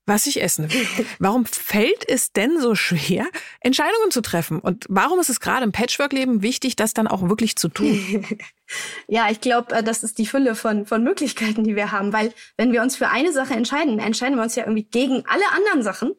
was 0.05 0.27
ich 0.27 0.41
essen 0.41 0.72
will. 0.72 0.88
Warum 1.19 1.45
fällt 1.45 2.07
es 2.07 2.31
denn 2.31 2.60
so 2.60 2.75
schwer, 2.75 3.25
Entscheidungen 3.62 4.12
zu 4.12 4.22
treffen? 4.22 4.60
Und 4.60 4.86
warum 4.89 5.19
ist 5.19 5.29
es 5.29 5.39
gerade 5.39 5.63
im 5.63 5.72
Patchwork-Leben 5.72 6.41
wichtig, 6.41 6.75
das 6.75 6.93
dann 6.93 7.07
auch 7.07 7.27
wirklich 7.29 7.55
zu 7.55 7.69
tun? 7.69 8.25
ja, 9.07 9.29
ich 9.29 9.39
glaube, 9.39 9.75
äh, 9.75 9.83
das 9.83 10.03
ist 10.03 10.17
die 10.17 10.25
Fülle 10.25 10.55
von, 10.55 10.86
von 10.86 11.03
Möglichkeiten, 11.03 11.63
die 11.63 11.75
wir 11.75 11.91
haben. 11.91 12.12
Weil 12.12 12.33
wenn 12.57 12.72
wir 12.72 12.81
uns 12.81 12.95
für 12.95 13.10
eine 13.10 13.31
Sache 13.31 13.53
entscheiden, 13.53 14.00
entscheiden 14.00 14.36
wir 14.36 14.43
uns 14.43 14.55
ja 14.55 14.63
irgendwie 14.63 14.88
gegen 14.89 15.24
alle 15.27 15.48
anderen 15.55 15.83
Sachen. 15.83 16.13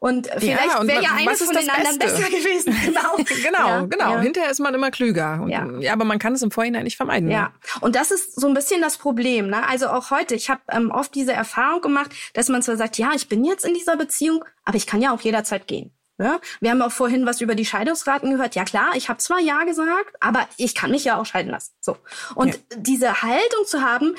Und 0.00 0.28
vielleicht 0.38 0.66
ja, 0.66 0.86
wäre 0.86 1.02
ja 1.02 1.10
eines 1.14 1.42
von 1.42 1.54
den 1.54 1.70
anderen 1.70 1.98
besser 1.98 2.28
gewesen. 2.28 2.76
Genau, 2.82 3.16
genau, 3.16 3.68
ja, 3.68 3.80
genau. 3.82 4.12
Ja. 4.14 4.20
Hinterher 4.20 4.50
ist 4.50 4.58
man 4.58 4.74
immer 4.74 4.90
klüger. 4.90 5.40
Und, 5.42 5.50
ja. 5.50 5.92
aber 5.92 6.04
man 6.04 6.18
kann 6.18 6.34
es 6.34 6.42
im 6.42 6.50
Vorhinein 6.50 6.84
nicht 6.84 6.96
vermeiden. 6.96 7.30
Ja, 7.30 7.42
ne? 7.42 7.50
und 7.80 7.94
das 7.94 8.10
ist 8.10 8.40
so 8.40 8.48
ein 8.48 8.54
bisschen 8.54 8.80
das 8.80 8.96
Problem. 8.96 9.48
Ne? 9.48 9.66
Also 9.66 9.88
auch 9.88 10.10
heute, 10.10 10.34
ich 10.34 10.50
habe 10.50 10.60
ähm, 10.70 10.90
oft 10.90 11.14
diese 11.14 11.32
Erfahrung 11.32 11.80
gemacht, 11.80 12.10
dass 12.34 12.48
man 12.48 12.62
zwar 12.62 12.76
sagt, 12.76 12.98
ja, 12.98 13.12
ich 13.14 13.28
bin 13.28 13.44
jetzt 13.44 13.64
in 13.64 13.74
dieser 13.74 13.96
Beziehung, 13.96 14.44
aber 14.64 14.76
ich 14.76 14.86
kann 14.86 15.00
ja 15.00 15.14
auch 15.14 15.20
jederzeit 15.20 15.66
gehen. 15.66 15.92
Ja, 16.18 16.40
wir 16.60 16.70
haben 16.70 16.82
auch 16.82 16.92
vorhin 16.92 17.24
was 17.26 17.40
über 17.40 17.54
die 17.54 17.64
Scheidungsraten 17.64 18.30
gehört. 18.30 18.54
Ja 18.54 18.64
klar, 18.64 18.90
ich 18.94 19.08
habe 19.08 19.18
zwar 19.18 19.40
ja 19.40 19.64
gesagt, 19.64 20.14
aber 20.20 20.46
ich 20.56 20.74
kann 20.74 20.90
mich 20.90 21.04
ja 21.04 21.16
auch 21.18 21.26
scheiden 21.26 21.50
lassen. 21.50 21.72
So 21.80 21.96
und 22.34 22.54
ja. 22.54 22.60
diese 22.76 23.22
Haltung 23.22 23.66
zu 23.66 23.82
haben, 23.82 24.14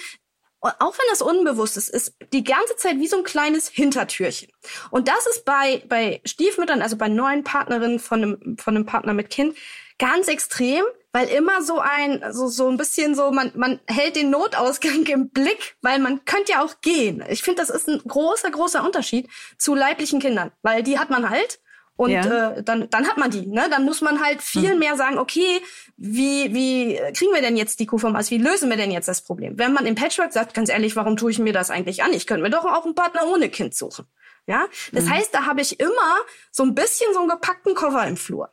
auch 0.63 0.98
wenn 0.98 1.05
das 1.10 1.22
unbewusst 1.22 1.77
ist, 1.77 1.89
ist 1.89 2.15
die 2.32 2.43
ganze 2.43 2.75
Zeit 2.77 2.98
wie 2.98 3.08
so 3.08 3.17
ein 3.17 3.24
kleines 3.24 3.67
Hintertürchen. 3.67 4.50
Und 4.91 5.08
das 5.08 5.27
ist 5.27 5.43
bei, 5.43 5.84
bei 5.88 6.22
Stiefmüttern, 6.25 6.82
also 6.82 6.96
bei 6.96 7.10
neuen 7.10 7.43
Partnerinnen 7.43 8.00
von 8.00 8.24
einem, 8.24 8.58
von 8.58 8.75
einem 8.75 8.86
Partner 8.86 9.13
mit 9.13 9.29
Kind, 9.29 9.58
ganz 10.00 10.27
extrem, 10.27 10.84
weil 11.12 11.27
immer 11.27 11.62
so 11.62 11.79
ein, 11.79 12.24
so, 12.32 12.48
so 12.48 12.70
ein 12.70 12.77
bisschen 12.77 13.13
so, 13.13 13.32
man, 13.32 13.51
man 13.55 13.79
hält 13.88 14.15
den 14.15 14.29
Notausgang 14.29 15.05
im 15.08 15.29
Blick, 15.29 15.75
weil 15.82 16.00
man 16.00 16.25
könnte 16.25 16.53
ja 16.53 16.63
auch 16.63 16.82
gehen. 16.82 17.24
Ich 17.29 17.43
finde, 17.43 17.62
das 17.62 17.70
ist 17.70 17.88
ein 17.88 18.00
großer, 18.00 18.50
großer 18.50 18.84
Unterschied 18.84 19.29
zu 19.58 19.75
leiblichen 19.75 20.20
Kindern, 20.20 20.51
weil 20.62 20.82
die 20.82 20.98
hat 20.98 21.10
man 21.10 21.29
halt 21.29 21.60
und 21.96 22.12
ja. 22.12 22.52
äh, 22.52 22.64
dann, 22.64 22.90
dann 22.90 23.08
hat 23.08 23.18
man 23.18 23.30
die. 23.30 23.46
Ne? 23.46 23.68
Dann 23.70 23.86
muss 23.86 24.02
man 24.02 24.24
halt 24.24 24.42
viel 24.42 24.72
hm. 24.72 24.80
mehr 24.80 24.96
sagen, 24.98 25.20
okay, 25.20 25.62
wie, 25.96 26.54
wie 26.54 26.96
kriegen 27.14 27.34
wir 27.34 27.42
denn 27.42 27.56
jetzt 27.56 27.80
die 27.80 27.86
Kuh 27.86 27.98
vom 27.98 28.16
Eis? 28.16 28.32
Wie 28.32 28.38
lösen 28.38 28.70
wir 28.70 28.78
denn 28.78 28.92
jetzt 28.92 29.08
das 29.08 29.22
Problem? 29.22 29.58
Wenn 29.58 29.74
man 29.74 29.86
im 29.86 29.96
Patchwork 29.96 30.34
sagt, 30.34 30.54
ganz 30.54 30.70
ehrlich, 30.70 30.96
warum 30.96 31.18
tue 31.18 31.32
ich 31.32 31.40
mir 31.40 31.54
das 31.54 31.70
eigentlich 31.70 32.04
an? 32.04 32.14
Ich 32.14 32.26
könnte 32.26 32.44
mir 32.44 32.50
doch 32.50 32.66
auch 32.66 32.86
einen 32.86 32.96
Partner 32.96 33.22
ohne 33.32 33.50
Kind 33.50 33.76
suchen. 33.76 34.06
Ja, 34.46 34.66
das 34.92 35.06
mhm. 35.06 35.12
heißt, 35.12 35.34
da 35.34 35.46
habe 35.46 35.62
ich 35.62 35.80
immer 35.80 36.18
so 36.52 36.64
ein 36.64 36.76
bisschen 36.76 37.14
so 37.14 37.20
einen 37.20 37.30
gepackten 37.30 37.76
Koffer 37.76 38.06
im 38.08 38.18
Flur. 38.18 38.52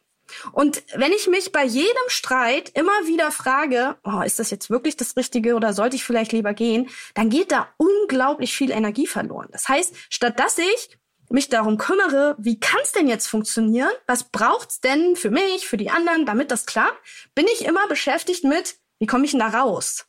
Und 0.53 0.83
wenn 0.95 1.13
ich 1.13 1.27
mich 1.27 1.51
bei 1.51 1.65
jedem 1.65 2.09
Streit 2.09 2.71
immer 2.75 2.93
wieder 3.07 3.33
frage, 3.33 3.97
oh, 4.05 4.21
ist 4.21 4.39
das 4.39 4.51
jetzt 4.51 4.71
wirklich 4.71 4.97
das 4.97 5.17
Richtige 5.17 5.55
oder 5.55 5.73
sollte 5.73 5.97
ich 5.97 6.05
vielleicht 6.05 6.33
lieber 6.33 6.55
gehen, 6.55 6.89
dann 7.15 7.31
geht 7.31 7.51
da 7.51 7.69
unglaublich 7.79 8.55
viel 8.55 8.71
Energie 8.71 9.09
verloren. 9.09 9.49
Das 9.51 9.69
heißt, 9.69 9.95
statt 10.09 10.39
dass 10.39 10.59
ich 10.59 11.00
mich 11.31 11.49
darum 11.49 11.79
kümmere, 11.79 12.37
wie 12.39 12.59
kann 12.59 12.81
es 12.83 12.93
denn 12.93 13.09
jetzt 13.09 13.27
funktionieren? 13.27 13.91
Was 14.07 14.25
braucht's 14.25 14.81
denn 14.81 15.17
für 15.17 15.31
mich, 15.31 15.67
für 15.67 15.77
die 15.77 15.91
anderen, 15.91 16.27
damit 16.27 16.51
das 16.51 16.67
klappt? 16.67 16.99
Bin 17.35 17.47
ich 17.53 17.65
immer 17.65 17.87
beschäftigt 17.89 18.45
mit, 18.45 18.77
wie 18.99 19.07
komme 19.07 19.25
ich 19.25 19.31
denn 19.31 19.41
da 19.41 19.49
raus? 19.49 20.07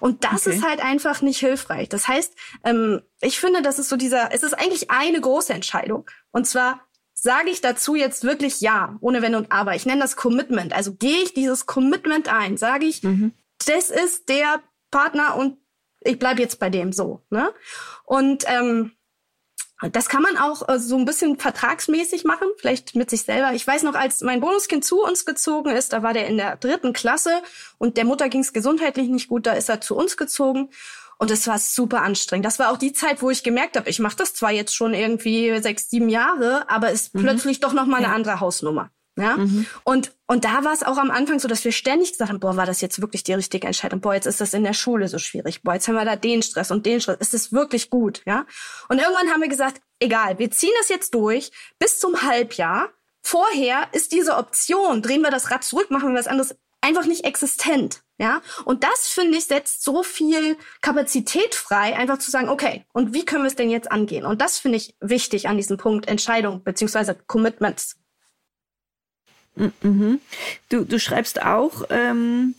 Und 0.00 0.24
das 0.24 0.46
okay. 0.46 0.56
ist 0.56 0.64
halt 0.64 0.80
einfach 0.84 1.22
nicht 1.22 1.38
hilfreich. 1.38 1.88
Das 1.88 2.06
heißt, 2.06 2.34
ähm, 2.64 3.02
ich 3.20 3.38
finde, 3.38 3.62
das 3.62 3.78
ist 3.78 3.88
so 3.88 3.96
dieser, 3.96 4.32
es 4.32 4.42
ist 4.42 4.54
eigentlich 4.54 4.90
eine 4.90 5.20
große 5.20 5.52
Entscheidung. 5.52 6.08
Und 6.30 6.46
zwar 6.46 6.80
sage 7.12 7.50
ich 7.50 7.60
dazu 7.60 7.94
jetzt 7.94 8.24
wirklich 8.24 8.60
ja, 8.60 8.96
ohne 9.00 9.22
Wenn 9.22 9.34
und 9.34 9.50
Aber. 9.50 9.74
Ich 9.74 9.86
nenne 9.86 10.00
das 10.02 10.16
Commitment. 10.16 10.72
Also 10.72 10.94
gehe 10.94 11.22
ich 11.22 11.34
dieses 11.34 11.66
Commitment 11.66 12.28
ein, 12.28 12.56
sage 12.56 12.86
ich, 12.86 13.02
mhm. 13.02 13.32
das 13.66 13.90
ist 13.90 14.28
der 14.28 14.62
Partner 14.90 15.36
und 15.36 15.58
ich 16.00 16.18
bleib 16.18 16.38
jetzt 16.38 16.60
bei 16.60 16.70
dem 16.70 16.92
so. 16.92 17.22
Ne? 17.30 17.52
Und 18.04 18.44
ähm, 18.46 18.92
das 19.82 20.08
kann 20.08 20.22
man 20.22 20.38
auch 20.38 20.68
äh, 20.68 20.78
so 20.78 20.96
ein 20.96 21.04
bisschen 21.04 21.38
vertragsmäßig 21.38 22.24
machen, 22.24 22.48
vielleicht 22.58 22.94
mit 22.94 23.10
sich 23.10 23.22
selber. 23.22 23.52
Ich 23.54 23.66
weiß 23.66 23.82
noch, 23.82 23.94
als 23.94 24.20
mein 24.20 24.40
Bonuskind 24.40 24.84
zu 24.84 25.02
uns 25.02 25.24
gezogen 25.24 25.70
ist, 25.70 25.92
da 25.92 26.02
war 26.02 26.12
der 26.12 26.26
in 26.26 26.36
der 26.36 26.56
dritten 26.56 26.92
Klasse 26.92 27.42
und 27.78 27.96
der 27.96 28.04
Mutter 28.04 28.28
ging 28.28 28.40
es 28.40 28.52
gesundheitlich 28.52 29.08
nicht 29.08 29.28
gut, 29.28 29.46
da 29.46 29.52
ist 29.52 29.68
er 29.68 29.80
zu 29.80 29.96
uns 29.96 30.16
gezogen. 30.16 30.70
Und 31.16 31.30
es 31.30 31.46
war 31.46 31.58
super 31.58 32.02
anstrengend. 32.02 32.44
Das 32.44 32.58
war 32.58 32.72
auch 32.72 32.76
die 32.76 32.92
Zeit, 32.92 33.22
wo 33.22 33.30
ich 33.30 33.44
gemerkt 33.44 33.76
habe, 33.76 33.88
ich 33.88 34.00
mache 34.00 34.16
das 34.16 34.34
zwar 34.34 34.50
jetzt 34.50 34.74
schon 34.74 34.94
irgendwie 34.94 35.60
sechs, 35.62 35.88
sieben 35.88 36.08
Jahre, 36.08 36.68
aber 36.68 36.90
es 36.90 37.02
ist 37.02 37.14
mhm. 37.14 37.20
plötzlich 37.20 37.60
doch 37.60 37.72
noch 37.72 37.86
mal 37.86 37.98
eine 37.98 38.06
ja. 38.06 38.14
andere 38.14 38.40
Hausnummer. 38.40 38.90
Ja? 39.16 39.36
Mhm. 39.36 39.66
Und, 39.84 40.12
und 40.26 40.44
da 40.44 40.64
war 40.64 40.72
es 40.72 40.82
auch 40.82 40.98
am 40.98 41.10
Anfang 41.10 41.38
so, 41.38 41.48
dass 41.48 41.64
wir 41.64 41.72
ständig 41.72 42.12
gesagt 42.12 42.30
haben, 42.30 42.40
boah, 42.40 42.56
war 42.56 42.66
das 42.66 42.80
jetzt 42.80 43.00
wirklich 43.00 43.22
die 43.22 43.34
richtige 43.34 43.66
Entscheidung? 43.66 44.00
Boah, 44.00 44.14
jetzt 44.14 44.26
ist 44.26 44.40
das 44.40 44.54
in 44.54 44.64
der 44.64 44.72
Schule 44.72 45.08
so 45.08 45.18
schwierig. 45.18 45.62
Boah, 45.62 45.74
jetzt 45.74 45.86
haben 45.88 45.94
wir 45.94 46.04
da 46.04 46.16
den 46.16 46.42
Stress 46.42 46.70
und 46.70 46.84
den 46.86 47.00
Stress. 47.00 47.18
Ist 47.20 47.34
das 47.34 47.52
wirklich 47.52 47.90
gut? 47.90 48.22
Ja? 48.26 48.46
Und 48.88 48.98
irgendwann 48.98 49.30
haben 49.30 49.42
wir 49.42 49.48
gesagt, 49.48 49.80
egal, 50.00 50.38
wir 50.38 50.50
ziehen 50.50 50.72
das 50.78 50.88
jetzt 50.88 51.14
durch 51.14 51.52
bis 51.78 51.98
zum 52.00 52.22
Halbjahr. 52.22 52.90
Vorher 53.22 53.88
ist 53.92 54.12
diese 54.12 54.36
Option, 54.36 55.00
drehen 55.00 55.22
wir 55.22 55.30
das 55.30 55.50
Rad 55.50 55.64
zurück, 55.64 55.90
machen 55.90 56.10
wir 56.10 56.18
was 56.18 56.26
anderes, 56.26 56.56
einfach 56.82 57.06
nicht 57.06 57.24
existent. 57.24 58.02
Ja, 58.16 58.42
und 58.64 58.84
das 58.84 59.08
finde 59.08 59.38
ich 59.38 59.46
setzt 59.46 59.82
so 59.82 60.04
viel 60.04 60.56
Kapazität 60.82 61.56
frei, 61.56 61.96
einfach 61.96 62.18
zu 62.18 62.30
sagen, 62.30 62.48
okay, 62.48 62.84
und 62.92 63.12
wie 63.12 63.24
können 63.24 63.42
wir 63.42 63.48
es 63.48 63.56
denn 63.56 63.70
jetzt 63.70 63.90
angehen? 63.90 64.24
Und 64.24 64.40
das 64.40 64.58
finde 64.58 64.76
ich 64.76 64.94
wichtig 65.00 65.48
an 65.48 65.56
diesem 65.56 65.78
Punkt 65.78 66.06
Entscheidung 66.06 66.62
beziehungsweise 66.62 67.16
Commitments 67.26 67.96
Mhm. 69.56 70.20
Du, 70.68 70.84
du 70.84 70.98
schreibst 70.98 71.42
auch 71.42 71.84
ähm, 71.90 72.54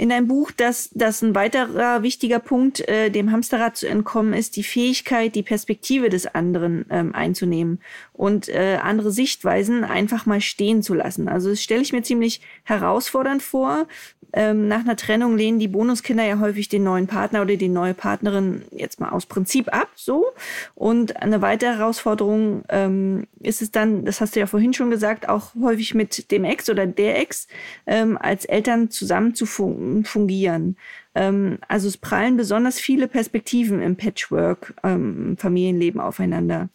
in 0.00 0.08
deinem 0.08 0.28
Buch, 0.28 0.50
dass, 0.50 0.88
dass 0.94 1.20
ein 1.20 1.34
weiterer 1.34 2.02
wichtiger 2.02 2.38
Punkt, 2.38 2.80
äh, 2.88 3.10
dem 3.10 3.32
Hamsterrad 3.32 3.76
zu 3.76 3.86
entkommen, 3.86 4.32
ist 4.32 4.56
die 4.56 4.62
Fähigkeit, 4.62 5.34
die 5.34 5.42
Perspektive 5.42 6.08
des 6.08 6.26
anderen 6.26 6.86
ähm, 6.88 7.14
einzunehmen 7.14 7.80
und 8.14 8.48
äh, 8.48 8.78
andere 8.82 9.10
Sichtweisen 9.10 9.84
einfach 9.84 10.24
mal 10.24 10.40
stehen 10.40 10.82
zu 10.82 10.94
lassen. 10.94 11.28
Also 11.28 11.50
das 11.50 11.62
stelle 11.62 11.82
ich 11.82 11.92
mir 11.92 12.02
ziemlich 12.02 12.40
herausfordernd 12.64 13.42
vor, 13.42 13.88
ähm, 14.32 14.68
nach 14.68 14.80
einer 14.80 14.96
Trennung 14.96 15.36
lehnen 15.36 15.58
die 15.58 15.68
Bonuskinder 15.68 16.24
ja 16.24 16.38
häufig 16.38 16.68
den 16.68 16.84
neuen 16.84 17.06
Partner 17.06 17.42
oder 17.42 17.56
die 17.56 17.68
neue 17.68 17.94
Partnerin 17.94 18.62
jetzt 18.70 19.00
mal 19.00 19.10
aus 19.10 19.26
Prinzip 19.26 19.74
ab, 19.74 19.88
so. 19.96 20.26
Und 20.74 21.16
eine 21.16 21.42
weitere 21.42 21.76
Herausforderung 21.76 22.62
ähm, 22.68 23.26
ist 23.40 23.60
es 23.60 23.70
dann, 23.70 24.04
das 24.04 24.20
hast 24.20 24.36
du 24.36 24.40
ja 24.40 24.46
vorhin 24.46 24.72
schon 24.72 24.90
gesagt, 24.90 25.28
auch 25.28 25.54
häufig 25.60 25.94
mit 25.94 26.30
dem 26.30 26.44
Ex 26.44 26.70
oder 26.70 26.86
der 26.86 27.18
Ex 27.18 27.48
ähm, 27.86 28.16
als 28.18 28.44
Eltern 28.44 28.90
zusammen 28.90 29.34
zu 29.34 29.46
fun 29.46 29.89
fungieren. 30.04 30.76
Ähm, 31.14 31.58
also 31.68 31.88
es 31.88 31.96
prallen 31.96 32.36
besonders 32.36 32.80
viele 32.80 33.08
Perspektiven 33.08 33.82
im 33.82 33.96
Patchwork-Familienleben 33.96 36.00
ähm, 36.00 36.06
aufeinander. 36.06 36.68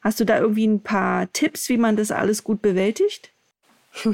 Hast 0.00 0.20
du 0.20 0.24
da 0.24 0.38
irgendwie 0.38 0.66
ein 0.66 0.82
paar 0.82 1.32
Tipps, 1.32 1.68
wie 1.68 1.78
man 1.78 1.96
das 1.96 2.10
alles 2.10 2.44
gut 2.44 2.62
bewältigt? 2.62 3.32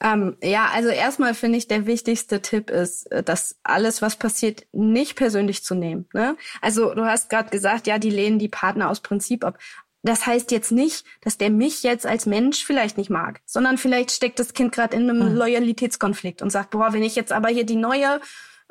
Ähm, 0.00 0.36
ja, 0.42 0.68
also 0.72 0.90
erstmal 0.90 1.34
finde 1.34 1.58
ich, 1.58 1.66
der 1.66 1.86
wichtigste 1.86 2.40
Tipp 2.40 2.70
ist, 2.70 3.10
äh, 3.10 3.22
dass 3.22 3.58
alles, 3.64 4.00
was 4.00 4.16
passiert, 4.16 4.66
nicht 4.72 5.16
persönlich 5.16 5.64
zu 5.64 5.74
nehmen. 5.74 6.08
Ne? 6.12 6.36
Also 6.60 6.94
du 6.94 7.04
hast 7.04 7.30
gerade 7.30 7.50
gesagt, 7.50 7.86
ja, 7.88 7.98
die 7.98 8.10
lehnen 8.10 8.38
die 8.38 8.48
Partner 8.48 8.90
aus 8.90 9.00
Prinzip 9.00 9.44
ab. 9.44 9.58
Das 10.08 10.24
heißt 10.24 10.52
jetzt 10.52 10.72
nicht, 10.72 11.04
dass 11.20 11.36
der 11.36 11.50
mich 11.50 11.82
jetzt 11.82 12.06
als 12.06 12.24
Mensch 12.24 12.64
vielleicht 12.64 12.96
nicht 12.96 13.10
mag, 13.10 13.42
sondern 13.44 13.76
vielleicht 13.76 14.10
steckt 14.10 14.38
das 14.38 14.54
Kind 14.54 14.72
gerade 14.72 14.96
in 14.96 15.10
einem 15.10 15.32
mhm. 15.32 15.36
Loyalitätskonflikt 15.36 16.40
und 16.40 16.48
sagt, 16.48 16.70
boah, 16.70 16.94
wenn 16.94 17.02
ich 17.02 17.14
jetzt 17.14 17.30
aber 17.30 17.48
hier 17.48 17.64
die 17.64 17.76
neue 17.76 18.22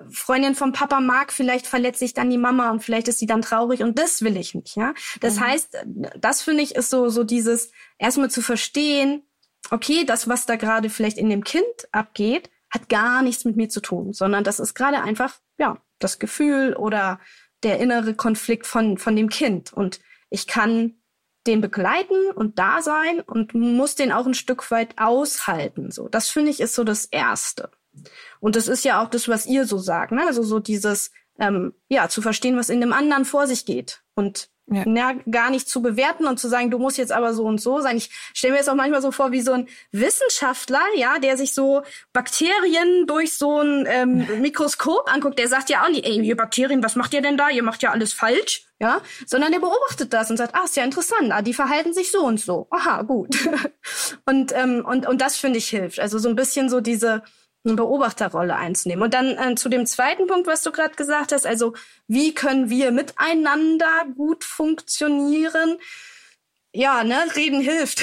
Freundin 0.10 0.56
vom 0.56 0.74
Papa 0.74 1.00
mag, 1.00 1.32
vielleicht 1.32 1.68
verletze 1.68 2.06
ich 2.06 2.16
dann 2.16 2.32
die 2.32 2.40
Mama 2.40 2.72
und 2.72 2.84
vielleicht 2.84 3.08
ist 3.08 3.20
sie 3.20 3.28
dann 3.28 3.44
traurig 3.44 3.84
und 3.84 4.00
das 4.00 4.24
will 4.24 4.36
ich 4.36 4.56
nicht, 4.56 4.78
ja. 4.78 4.96
Das 5.22 5.36
mhm. 5.36 5.42
heißt, 5.42 5.78
das 6.20 6.42
finde 6.42 6.64
ich 6.64 6.74
ist 6.74 6.90
so, 6.90 7.10
so 7.10 7.24
dieses 7.24 7.72
erstmal 8.00 8.32
zu 8.32 8.42
verstehen, 8.42 9.22
okay, 9.70 10.06
das, 10.06 10.28
was 10.28 10.48
da 10.48 10.56
gerade 10.56 10.90
vielleicht 10.90 11.20
in 11.20 11.30
dem 11.30 11.44
Kind 11.44 11.66
abgeht, 11.92 12.50
hat 12.72 12.90
gar 12.90 13.22
nichts 13.22 13.46
mit 13.46 13.58
mir 13.58 13.70
zu 13.70 13.80
tun, 13.80 14.12
sondern 14.12 14.44
das 14.44 14.60
ist 14.60 14.74
gerade 14.74 15.04
einfach, 15.04 15.36
ja, 15.60 15.78
das 16.00 16.18
Gefühl 16.18 16.76
oder 16.76 17.20
der 17.62 17.80
innere 17.80 18.16
Konflikt 18.16 18.66
von, 18.66 18.98
von 18.98 19.16
dem 19.16 19.30
Kind. 19.30 19.72
Und 19.72 20.00
ich 20.32 20.48
kann 20.48 20.97
den 21.48 21.62
begleiten 21.62 22.32
und 22.36 22.60
da 22.60 22.82
sein 22.82 23.22
und 23.22 23.54
muss 23.54 23.96
den 23.96 24.12
auch 24.12 24.26
ein 24.26 24.34
Stück 24.34 24.70
weit 24.70 24.96
aushalten. 24.98 25.92
So, 25.92 26.08
das 26.10 26.30
finde 26.30 26.52
ich 26.52 26.60
ist 26.60 26.76
so 26.76 26.84
das 26.84 27.06
Erste. 27.06 27.72
Und 28.40 28.56
das 28.56 28.68
ist 28.68 28.86
ja 28.86 29.02
auch 29.02 29.10
das, 29.10 29.28
was 29.28 29.46
ihr 29.48 29.66
so 29.66 29.78
sagt, 29.78 30.12
ne? 30.12 30.26
Also 30.28 30.44
so 30.44 30.60
dieses, 30.60 31.12
ähm, 31.40 31.74
ja, 31.90 32.10
zu 32.10 32.22
verstehen, 32.22 32.58
was 32.58 32.70
in 32.70 32.82
dem 32.82 32.94
anderen 32.94 33.26
vor 33.26 33.48
sich 33.48 33.66
geht 33.66 34.02
und 34.16 34.50
ja. 34.70 34.84
ja. 34.86 35.14
gar 35.32 35.50
nicht 35.50 35.70
zu 35.70 35.82
bewerten 35.82 36.28
und 36.28 36.40
zu 36.40 36.50
sagen, 36.50 36.72
du 36.72 36.78
musst 36.78 36.98
jetzt 36.98 37.12
aber 37.12 37.34
so 37.34 37.46
und 37.46 37.62
so 37.62 37.80
sein. 37.80 37.98
Ich 37.98 38.10
stelle 38.34 38.54
mir 38.54 38.58
jetzt 38.58 38.70
auch 38.70 38.76
manchmal 38.76 39.02
so 39.02 39.12
vor, 39.12 39.32
wie 39.32 39.42
so 39.42 39.54
ein 39.54 39.68
Wissenschaftler, 39.92 40.82
ja, 40.96 41.20
der 41.20 41.38
sich 41.38 41.54
so 41.54 41.84
Bakterien 42.12 43.08
durch 43.08 43.38
so 43.38 43.62
ein 43.62 43.86
ähm, 43.88 44.28
Mikroskop 44.42 45.12
anguckt, 45.12 45.40
der 45.40 45.48
sagt 45.48 45.70
ja 45.70 45.84
auch 45.84 45.90
nicht, 45.90 46.06
ey, 46.06 46.20
ihr 46.22 46.36
Bakterien, 46.36 46.84
was 46.84 46.96
macht 46.96 47.14
ihr 47.14 47.22
denn 47.22 47.38
da? 47.38 47.50
Ihr 47.50 47.64
macht 47.64 47.82
ja 47.82 47.92
alles 47.92 48.14
falsch, 48.14 48.66
ja, 48.80 49.02
sondern 49.26 49.52
der 49.52 49.60
beobachtet 49.60 50.12
das 50.12 50.30
und 50.30 50.38
sagt, 50.38 50.54
ah, 50.54 50.66
ist 50.66 50.76
ja 50.76 50.84
interessant, 50.84 51.32
ah, 51.32 51.42
die 51.42 51.54
verhalten 51.54 51.94
sich 51.94 52.12
so 52.12 52.26
und 52.26 52.40
so. 52.40 52.68
Aha, 52.70 53.04
gut. 53.04 53.38
und, 54.26 54.54
ähm, 54.54 54.86
und, 54.86 55.08
und 55.08 55.22
das 55.22 55.38
finde 55.38 55.60
ich 55.60 55.70
hilft. 55.70 56.00
Also 56.00 56.20
so 56.20 56.28
ein 56.28 56.36
bisschen 56.36 56.70
so 56.70 56.82
diese 56.82 57.24
eine 57.68 57.76
Beobachterrolle 57.76 58.56
einzunehmen. 58.56 59.04
Und 59.04 59.14
dann 59.14 59.38
äh, 59.38 59.56
zu 59.56 59.70
dem 59.70 59.86
zweiten 59.86 60.28
Punkt, 60.28 60.48
was 60.48 60.64
du 60.64 60.72
gerade 60.72 60.96
gesagt 60.96 61.32
hast, 61.32 61.46
also 61.46 61.74
wie 62.08 62.34
können 62.34 62.70
wir 62.70 62.92
miteinander 62.92 64.06
gut 64.16 64.44
funktionieren? 64.44 65.78
Ja, 66.74 67.04
ne, 67.04 67.18
reden 67.36 67.62
hilft. 67.62 68.02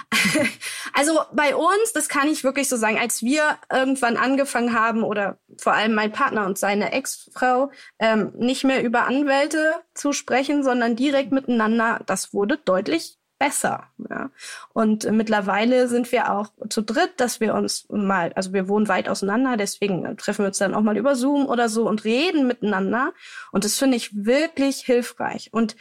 also 0.94 1.20
bei 1.32 1.54
uns, 1.54 1.92
das 1.94 2.08
kann 2.08 2.28
ich 2.28 2.42
wirklich 2.42 2.68
so 2.68 2.76
sagen, 2.76 2.98
als 2.98 3.22
wir 3.22 3.58
irgendwann 3.70 4.16
angefangen 4.16 4.74
haben 4.74 5.04
oder 5.04 5.38
vor 5.58 5.74
allem 5.74 5.94
mein 5.94 6.10
Partner 6.10 6.46
und 6.46 6.58
seine 6.58 6.92
Ex-Frau 6.92 7.70
ähm, 7.98 8.32
nicht 8.36 8.64
mehr 8.64 8.82
über 8.82 9.06
Anwälte 9.06 9.74
zu 9.94 10.12
sprechen, 10.12 10.64
sondern 10.64 10.96
direkt 10.96 11.30
miteinander, 11.30 12.00
das 12.06 12.34
wurde 12.34 12.56
deutlich 12.56 13.18
besser. 13.38 13.88
Ja. 14.08 14.30
Und 14.72 15.10
mittlerweile 15.10 15.88
sind 15.88 16.12
wir 16.12 16.32
auch 16.32 16.48
zu 16.68 16.82
dritt, 16.82 17.12
dass 17.18 17.40
wir 17.40 17.54
uns 17.54 17.86
mal, 17.90 18.32
also 18.34 18.52
wir 18.52 18.68
wohnen 18.68 18.88
weit 18.88 19.08
auseinander, 19.08 19.56
deswegen 19.56 20.04
äh, 20.04 20.14
treffen 20.16 20.44
wir 20.44 20.48
uns 20.48 20.58
dann 20.58 20.74
auch 20.74 20.82
mal 20.82 20.96
über 20.96 21.16
Zoom 21.16 21.46
oder 21.46 21.68
so 21.68 21.88
und 21.88 22.04
reden 22.04 22.46
miteinander. 22.46 23.12
Und 23.52 23.64
das 23.64 23.78
finde 23.78 23.96
ich 23.96 24.24
wirklich 24.24 24.80
hilfreich. 24.80 25.50
Und 25.52 25.76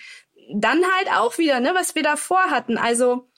dann 0.53 0.81
halt 0.83 1.17
auch 1.17 1.37
wieder, 1.37 1.59
ne, 1.59 1.71
was 1.73 1.95
wir 1.95 2.03
davor 2.03 2.49
hatten. 2.49 2.77
Also 2.77 3.29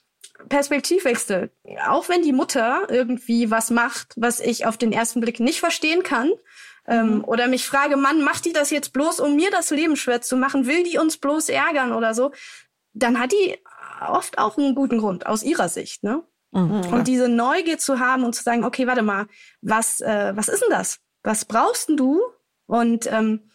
Perspektivwechsel. 0.50 1.52
Auch 1.88 2.10
wenn 2.10 2.22
die 2.22 2.34
Mutter 2.34 2.88
irgendwie 2.90 3.52
was 3.52 3.70
macht, 3.70 4.14
was 4.18 4.40
ich 4.40 4.66
auf 4.66 4.78
den 4.78 4.92
ersten 4.92 5.22
Blick 5.22 5.40
nicht 5.40 5.60
verstehen 5.60 6.04
kann, 6.04 6.32
ähm, 6.88 7.18
mhm. 7.18 7.24
oder 7.24 7.48
mich 7.48 7.66
frage, 7.66 7.98
Mann, 7.98 8.22
macht 8.22 8.46
die 8.46 8.54
das 8.54 8.70
jetzt 8.70 8.94
bloß, 8.94 9.20
um 9.20 9.36
mir 9.36 9.50
das 9.50 9.72
Leben 9.72 9.96
schwer 9.96 10.22
zu 10.22 10.36
machen? 10.36 10.68
Will 10.68 10.84
die 10.84 10.98
uns 10.98 11.18
bloß 11.18 11.50
ärgern 11.50 11.94
oder 11.94 12.14
so? 12.14 12.32
Dann 12.94 13.20
hat 13.20 13.32
die 13.32 13.58
oft 14.02 14.38
auch 14.38 14.58
einen 14.58 14.76
guten 14.76 15.00
Grund 15.00 15.26
aus 15.26 15.44
ihrer 15.44 15.70
Sicht, 15.70 16.04
ne? 16.04 16.24
Mhm, 16.52 16.94
und 16.94 17.08
diese 17.08 17.28
Neugier 17.28 17.78
zu 17.78 18.00
haben 18.00 18.24
und 18.24 18.34
zu 18.34 18.44
sagen, 18.44 18.64
okay, 18.64 18.88
warte 18.88 19.02
mal, 19.02 19.28
was, 19.62 20.00
äh, 20.02 20.32
was 20.36 20.48
ist 20.48 20.62
denn 20.62 20.70
das? 20.70 21.00
Was 21.24 21.46
brauchst 21.46 21.90
denn 21.90 21.98
du? 21.98 22.22
Und, 22.66 23.12
ähm, 23.12 23.50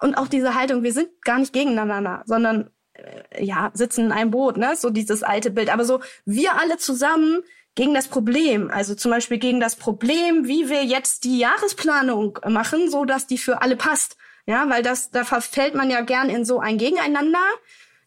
und 0.00 0.16
auch 0.16 0.28
diese 0.28 0.54
Haltung, 0.54 0.82
wir 0.82 0.92
sind 0.92 1.08
gar 1.22 1.38
nicht 1.38 1.52
gegeneinander, 1.52 2.22
sondern 2.26 2.70
äh, 2.92 3.42
ja, 3.44 3.70
sitzen 3.74 4.06
in 4.06 4.12
einem 4.12 4.30
Boot, 4.30 4.56
ne? 4.56 4.76
So 4.76 4.90
dieses 4.90 5.22
alte 5.22 5.50
Bild. 5.50 5.72
Aber 5.72 5.84
so, 5.84 6.00
wir 6.24 6.58
alle 6.58 6.76
zusammen 6.76 7.42
gegen 7.74 7.94
das 7.94 8.08
Problem, 8.08 8.70
also 8.70 8.94
zum 8.94 9.10
Beispiel 9.10 9.38
gegen 9.38 9.60
das 9.60 9.76
Problem, 9.76 10.46
wie 10.46 10.68
wir 10.68 10.84
jetzt 10.84 11.24
die 11.24 11.38
Jahresplanung 11.38 12.38
machen, 12.48 12.90
so 12.90 13.04
dass 13.04 13.26
die 13.26 13.38
für 13.38 13.62
alle 13.62 13.76
passt. 13.76 14.16
Ja, 14.46 14.68
weil 14.70 14.82
das, 14.82 15.10
da 15.10 15.24
verfällt 15.24 15.74
man 15.74 15.90
ja 15.90 16.02
gern 16.02 16.30
in 16.30 16.44
so 16.44 16.60
ein 16.60 16.78
Gegeneinander 16.78 17.42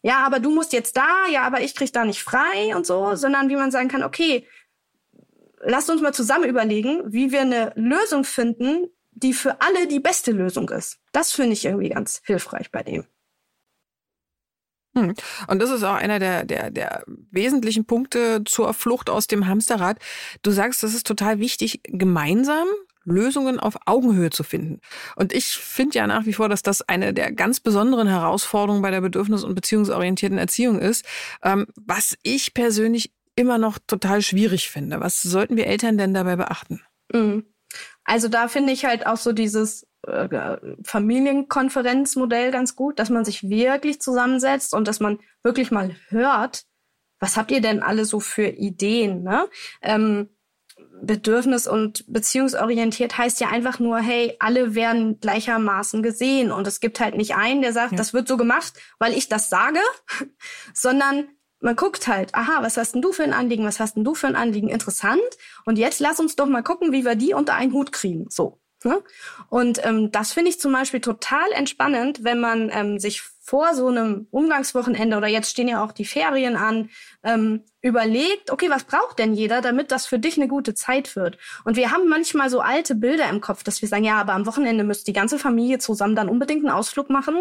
ja, 0.02 0.24
aber 0.24 0.40
du 0.40 0.50
musst 0.50 0.72
jetzt 0.72 0.96
da, 0.96 1.26
ja, 1.30 1.42
aber 1.42 1.60
ich 1.60 1.74
krieg 1.74 1.92
da 1.92 2.04
nicht 2.04 2.22
frei 2.22 2.74
und 2.74 2.86
so, 2.86 3.14
sondern 3.16 3.48
wie 3.48 3.56
man 3.56 3.70
sagen 3.70 3.88
kann, 3.88 4.02
okay, 4.02 4.46
lasst 5.60 5.90
uns 5.90 6.00
mal 6.00 6.14
zusammen 6.14 6.48
überlegen, 6.48 7.12
wie 7.12 7.32
wir 7.32 7.42
eine 7.42 7.72
Lösung 7.76 8.24
finden, 8.24 8.88
die 9.12 9.34
für 9.34 9.60
alle 9.60 9.86
die 9.86 10.00
beste 10.00 10.32
Lösung 10.32 10.68
ist. 10.70 10.98
Das 11.12 11.32
finde 11.32 11.52
ich 11.52 11.64
irgendwie 11.64 11.90
ganz 11.90 12.22
hilfreich 12.24 12.70
bei 12.70 12.82
dem. 12.82 13.04
Hm. 14.96 15.14
Und 15.46 15.58
das 15.60 15.70
ist 15.70 15.84
auch 15.84 15.94
einer 15.94 16.18
der, 16.18 16.44
der, 16.44 16.70
der 16.70 17.04
wesentlichen 17.06 17.84
Punkte 17.84 18.42
zur 18.44 18.74
Flucht 18.74 19.08
aus 19.08 19.26
dem 19.26 19.46
Hamsterrad. 19.46 19.98
Du 20.42 20.50
sagst, 20.50 20.82
das 20.82 20.94
ist 20.94 21.06
total 21.06 21.38
wichtig, 21.38 21.80
gemeinsam 21.84 22.66
Lösungen 23.10 23.60
auf 23.60 23.76
Augenhöhe 23.86 24.30
zu 24.30 24.42
finden. 24.42 24.80
Und 25.16 25.32
ich 25.32 25.46
finde 25.46 25.98
ja 25.98 26.06
nach 26.06 26.26
wie 26.26 26.32
vor, 26.32 26.48
dass 26.48 26.62
das 26.62 26.82
eine 26.82 27.12
der 27.12 27.32
ganz 27.32 27.60
besonderen 27.60 28.08
Herausforderungen 28.08 28.82
bei 28.82 28.90
der 28.90 29.00
bedürfnis- 29.00 29.44
und 29.44 29.54
beziehungsorientierten 29.54 30.38
Erziehung 30.38 30.78
ist, 30.78 31.04
ähm, 31.42 31.66
was 31.76 32.16
ich 32.22 32.54
persönlich 32.54 33.12
immer 33.36 33.58
noch 33.58 33.78
total 33.86 34.22
schwierig 34.22 34.68
finde. 34.70 35.00
Was 35.00 35.22
sollten 35.22 35.56
wir 35.56 35.66
Eltern 35.66 35.98
denn 35.98 36.14
dabei 36.14 36.36
beachten? 36.36 36.82
Mhm. 37.12 37.46
Also 38.04 38.28
da 38.28 38.48
finde 38.48 38.72
ich 38.72 38.84
halt 38.84 39.06
auch 39.06 39.16
so 39.16 39.32
dieses 39.32 39.86
äh, 40.06 40.56
Familienkonferenzmodell 40.84 42.50
ganz 42.50 42.74
gut, 42.74 42.98
dass 42.98 43.10
man 43.10 43.24
sich 43.24 43.48
wirklich 43.48 44.00
zusammensetzt 44.00 44.74
und 44.74 44.88
dass 44.88 45.00
man 45.00 45.20
wirklich 45.42 45.70
mal 45.70 45.94
hört, 46.08 46.64
was 47.20 47.36
habt 47.36 47.50
ihr 47.50 47.60
denn 47.60 47.82
alle 47.82 48.04
so 48.04 48.18
für 48.18 48.46
Ideen? 48.46 49.22
Ne? 49.22 49.46
Ähm, 49.82 50.30
bedürfnis- 51.02 51.68
und 51.68 52.04
beziehungsorientiert 52.12 53.18
heißt 53.18 53.40
ja 53.40 53.48
einfach 53.48 53.78
nur, 53.78 53.98
hey, 53.98 54.36
alle 54.38 54.74
werden 54.74 55.20
gleichermaßen 55.20 56.02
gesehen. 56.02 56.52
Und 56.52 56.66
es 56.66 56.80
gibt 56.80 57.00
halt 57.00 57.16
nicht 57.16 57.34
einen, 57.34 57.62
der 57.62 57.72
sagt, 57.72 57.92
ja. 57.92 57.98
das 57.98 58.12
wird 58.14 58.28
so 58.28 58.36
gemacht, 58.36 58.74
weil 58.98 59.12
ich 59.12 59.28
das 59.28 59.48
sage, 59.48 59.80
sondern 60.74 61.28
man 61.60 61.76
guckt 61.76 62.08
halt, 62.08 62.34
aha, 62.34 62.62
was 62.62 62.76
hast 62.76 62.94
denn 62.94 63.02
du 63.02 63.12
für 63.12 63.22
ein 63.22 63.34
Anliegen, 63.34 63.64
was 63.64 63.80
hast 63.80 63.96
denn 63.96 64.04
du 64.04 64.14
für 64.14 64.26
ein 64.26 64.36
Anliegen? 64.36 64.68
Interessant. 64.68 65.20
Und 65.66 65.78
jetzt 65.78 66.00
lass 66.00 66.20
uns 66.20 66.36
doch 66.36 66.46
mal 66.46 66.62
gucken, 66.62 66.92
wie 66.92 67.04
wir 67.04 67.14
die 67.14 67.34
unter 67.34 67.54
einen 67.54 67.72
Hut 67.72 67.92
kriegen. 67.92 68.26
So. 68.30 68.60
Ne? 68.82 69.02
Und 69.50 69.84
ähm, 69.84 70.10
das 70.10 70.32
finde 70.32 70.50
ich 70.50 70.58
zum 70.58 70.72
Beispiel 70.72 71.00
total 71.00 71.52
entspannend, 71.52 72.24
wenn 72.24 72.40
man 72.40 72.70
ähm, 72.72 72.98
sich 72.98 73.22
vor 73.50 73.74
so 73.74 73.88
einem 73.88 74.28
Umgangswochenende 74.30 75.16
oder 75.16 75.26
jetzt 75.26 75.50
stehen 75.50 75.66
ja 75.66 75.82
auch 75.82 75.90
die 75.90 76.04
Ferien 76.04 76.54
an, 76.54 76.88
ähm, 77.24 77.64
überlegt, 77.82 78.52
okay, 78.52 78.70
was 78.70 78.84
braucht 78.84 79.18
denn 79.18 79.34
jeder, 79.34 79.60
damit 79.60 79.90
das 79.90 80.06
für 80.06 80.20
dich 80.20 80.36
eine 80.36 80.46
gute 80.46 80.72
Zeit 80.74 81.16
wird? 81.16 81.36
Und 81.64 81.74
wir 81.74 81.90
haben 81.90 82.08
manchmal 82.08 82.48
so 82.48 82.60
alte 82.60 82.94
Bilder 82.94 83.28
im 83.28 83.40
Kopf, 83.40 83.64
dass 83.64 83.82
wir 83.82 83.88
sagen, 83.88 84.04
ja, 84.04 84.20
aber 84.20 84.34
am 84.34 84.46
Wochenende 84.46 84.84
müsste 84.84 85.06
die 85.06 85.12
ganze 85.12 85.36
Familie 85.36 85.80
zusammen 85.80 86.14
dann 86.14 86.28
unbedingt 86.28 86.64
einen 86.64 86.72
Ausflug 86.72 87.10
machen. 87.10 87.38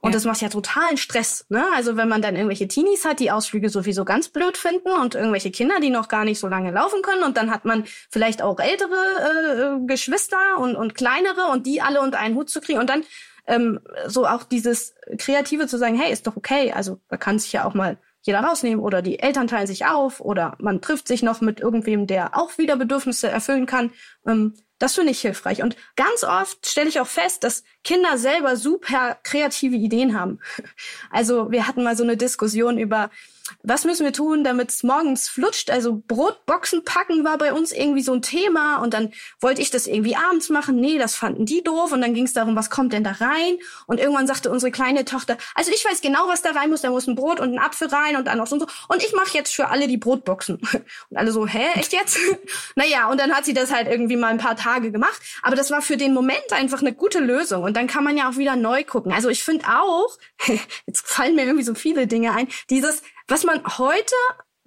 Und 0.00 0.10
ja. 0.10 0.12
das 0.12 0.26
macht 0.26 0.42
ja 0.42 0.48
totalen 0.48 0.96
Stress. 0.96 1.44
Ne? 1.48 1.64
Also 1.74 1.96
wenn 1.96 2.08
man 2.08 2.22
dann 2.22 2.36
irgendwelche 2.36 2.68
Teenies 2.68 3.04
hat, 3.04 3.18
die 3.18 3.32
Ausflüge 3.32 3.68
sowieso 3.68 4.04
ganz 4.04 4.28
blöd 4.28 4.56
finden 4.56 4.92
und 4.92 5.16
irgendwelche 5.16 5.50
Kinder, 5.50 5.80
die 5.82 5.90
noch 5.90 6.06
gar 6.06 6.24
nicht 6.24 6.38
so 6.38 6.46
lange 6.46 6.70
laufen 6.70 7.02
können. 7.02 7.24
Und 7.24 7.36
dann 7.36 7.50
hat 7.50 7.64
man 7.64 7.82
vielleicht 8.10 8.42
auch 8.42 8.60
ältere 8.60 9.80
äh, 9.80 9.86
Geschwister 9.88 10.58
und, 10.58 10.76
und 10.76 10.94
kleinere 10.94 11.48
und 11.50 11.66
die 11.66 11.80
alle 11.82 12.00
unter 12.00 12.20
einen 12.20 12.36
Hut 12.36 12.48
zu 12.48 12.60
kriegen. 12.60 12.78
Und 12.78 12.88
dann 12.88 13.02
ähm, 13.48 13.80
so 14.06 14.26
auch 14.26 14.44
dieses 14.44 14.94
Kreative 15.18 15.66
zu 15.66 15.78
sagen, 15.78 15.98
hey, 15.98 16.12
ist 16.12 16.26
doch 16.26 16.36
okay. 16.36 16.72
Also 16.72 17.00
da 17.08 17.16
kann 17.16 17.38
sich 17.38 17.52
ja 17.52 17.64
auch 17.64 17.74
mal 17.74 17.98
jeder 18.22 18.40
rausnehmen 18.40 18.84
oder 18.84 19.00
die 19.00 19.20
Eltern 19.20 19.46
teilen 19.46 19.66
sich 19.66 19.86
auf 19.86 20.20
oder 20.20 20.54
man 20.58 20.80
trifft 20.82 21.08
sich 21.08 21.22
noch 21.22 21.40
mit 21.40 21.60
irgendwem, 21.60 22.06
der 22.06 22.36
auch 22.36 22.58
wieder 22.58 22.76
Bedürfnisse 22.76 23.28
erfüllen 23.28 23.66
kann. 23.66 23.90
Ähm, 24.26 24.54
das 24.78 24.94
finde 24.94 25.10
ich 25.10 25.20
hilfreich. 25.20 25.62
Und 25.62 25.76
ganz 25.96 26.22
oft 26.24 26.66
stelle 26.66 26.88
ich 26.88 27.00
auch 27.00 27.06
fest, 27.06 27.42
dass 27.42 27.64
Kinder 27.82 28.18
selber 28.18 28.56
super 28.56 29.18
kreative 29.22 29.76
Ideen 29.76 30.18
haben. 30.18 30.40
Also 31.10 31.50
wir 31.50 31.66
hatten 31.66 31.82
mal 31.82 31.96
so 31.96 32.04
eine 32.04 32.16
Diskussion 32.16 32.76
über 32.78 33.10
was 33.62 33.84
müssen 33.84 34.04
wir 34.04 34.12
tun, 34.12 34.44
damit 34.44 34.70
es 34.70 34.82
morgens 34.82 35.28
flutscht? 35.28 35.70
Also 35.70 36.02
Brotboxen 36.06 36.84
packen 36.84 37.24
war 37.24 37.38
bei 37.38 37.52
uns 37.52 37.72
irgendwie 37.72 38.02
so 38.02 38.12
ein 38.12 38.22
Thema 38.22 38.78
und 38.78 38.94
dann 38.94 39.12
wollte 39.40 39.62
ich 39.62 39.70
das 39.70 39.86
irgendwie 39.86 40.16
abends 40.16 40.48
machen. 40.48 40.76
Nee, 40.76 40.98
das 40.98 41.14
fanden 41.14 41.46
die 41.46 41.62
doof 41.62 41.92
und 41.92 42.00
dann 42.00 42.14
ging 42.14 42.24
es 42.24 42.32
darum, 42.32 42.56
was 42.56 42.70
kommt 42.70 42.92
denn 42.92 43.04
da 43.04 43.12
rein? 43.12 43.58
Und 43.86 44.00
irgendwann 44.00 44.26
sagte 44.26 44.50
unsere 44.50 44.70
kleine 44.70 45.04
Tochter, 45.04 45.36
also 45.54 45.70
ich 45.72 45.84
weiß 45.84 46.00
genau, 46.00 46.28
was 46.28 46.42
da 46.42 46.50
rein 46.50 46.70
muss. 46.70 46.82
Da 46.82 46.90
muss 46.90 47.06
ein 47.06 47.14
Brot 47.14 47.40
und 47.40 47.54
ein 47.54 47.58
Apfel 47.58 47.88
rein 47.88 48.16
und 48.16 48.26
dann 48.26 48.38
noch 48.38 48.46
so 48.46 48.56
und 48.56 48.60
so. 48.60 48.66
Und 48.88 49.02
ich 49.02 49.12
mache 49.12 49.34
jetzt 49.34 49.54
für 49.54 49.68
alle 49.68 49.88
die 49.88 49.96
Brotboxen. 49.96 50.60
Und 51.10 51.16
alle 51.16 51.32
so, 51.32 51.46
hä, 51.46 51.64
echt 51.74 51.92
jetzt? 51.92 52.18
naja, 52.74 53.08
und 53.08 53.18
dann 53.18 53.34
hat 53.34 53.44
sie 53.44 53.54
das 53.54 53.72
halt 53.72 53.88
irgendwie 53.88 54.16
mal 54.16 54.28
ein 54.28 54.38
paar 54.38 54.56
Tage 54.56 54.90
gemacht. 54.90 55.20
Aber 55.42 55.56
das 55.56 55.70
war 55.70 55.80
für 55.80 55.96
den 55.96 56.12
Moment 56.12 56.52
einfach 56.52 56.80
eine 56.80 56.92
gute 56.92 57.20
Lösung. 57.20 57.62
Und 57.62 57.76
dann 57.76 57.86
kann 57.86 58.04
man 58.04 58.16
ja 58.16 58.28
auch 58.28 58.36
wieder 58.36 58.56
neu 58.56 58.84
gucken. 58.84 59.12
Also 59.12 59.28
ich 59.28 59.42
finde 59.42 59.66
auch, 59.66 60.18
jetzt 60.86 61.08
fallen 61.08 61.34
mir 61.36 61.44
irgendwie 61.44 61.64
so 61.64 61.74
viele 61.74 62.06
Dinge 62.06 62.34
ein, 62.34 62.48
dieses 62.70 63.02
was 63.28 63.44
man 63.44 63.62
heute 63.78 64.14